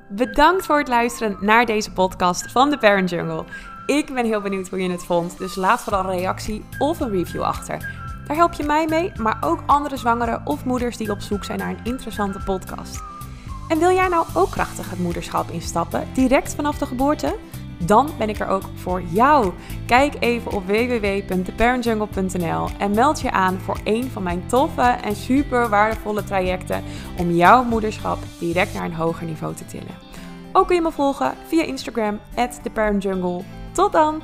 [0.09, 3.45] Bedankt voor het luisteren naar deze podcast van de Parent Jungle.
[3.85, 7.11] Ik ben heel benieuwd hoe je het vond, dus laat vooral een reactie of een
[7.11, 7.79] review achter.
[8.27, 11.59] Daar help je mij mee, maar ook andere zwangeren of moeders die op zoek zijn
[11.59, 13.03] naar een interessante podcast.
[13.71, 17.35] En wil jij nou ook krachtig het moederschap instappen, direct vanaf de geboorte?
[17.77, 19.51] Dan ben ik er ook voor jou.
[19.85, 25.69] Kijk even op www.theparentjungle.nl en meld je aan voor een van mijn toffe en super
[25.69, 26.83] waardevolle trajecten
[27.17, 29.95] om jouw moederschap direct naar een hoger niveau te tillen.
[30.51, 33.43] Ook kun je me volgen via Instagram, at theparentjungle.
[33.71, 34.21] Tot dan!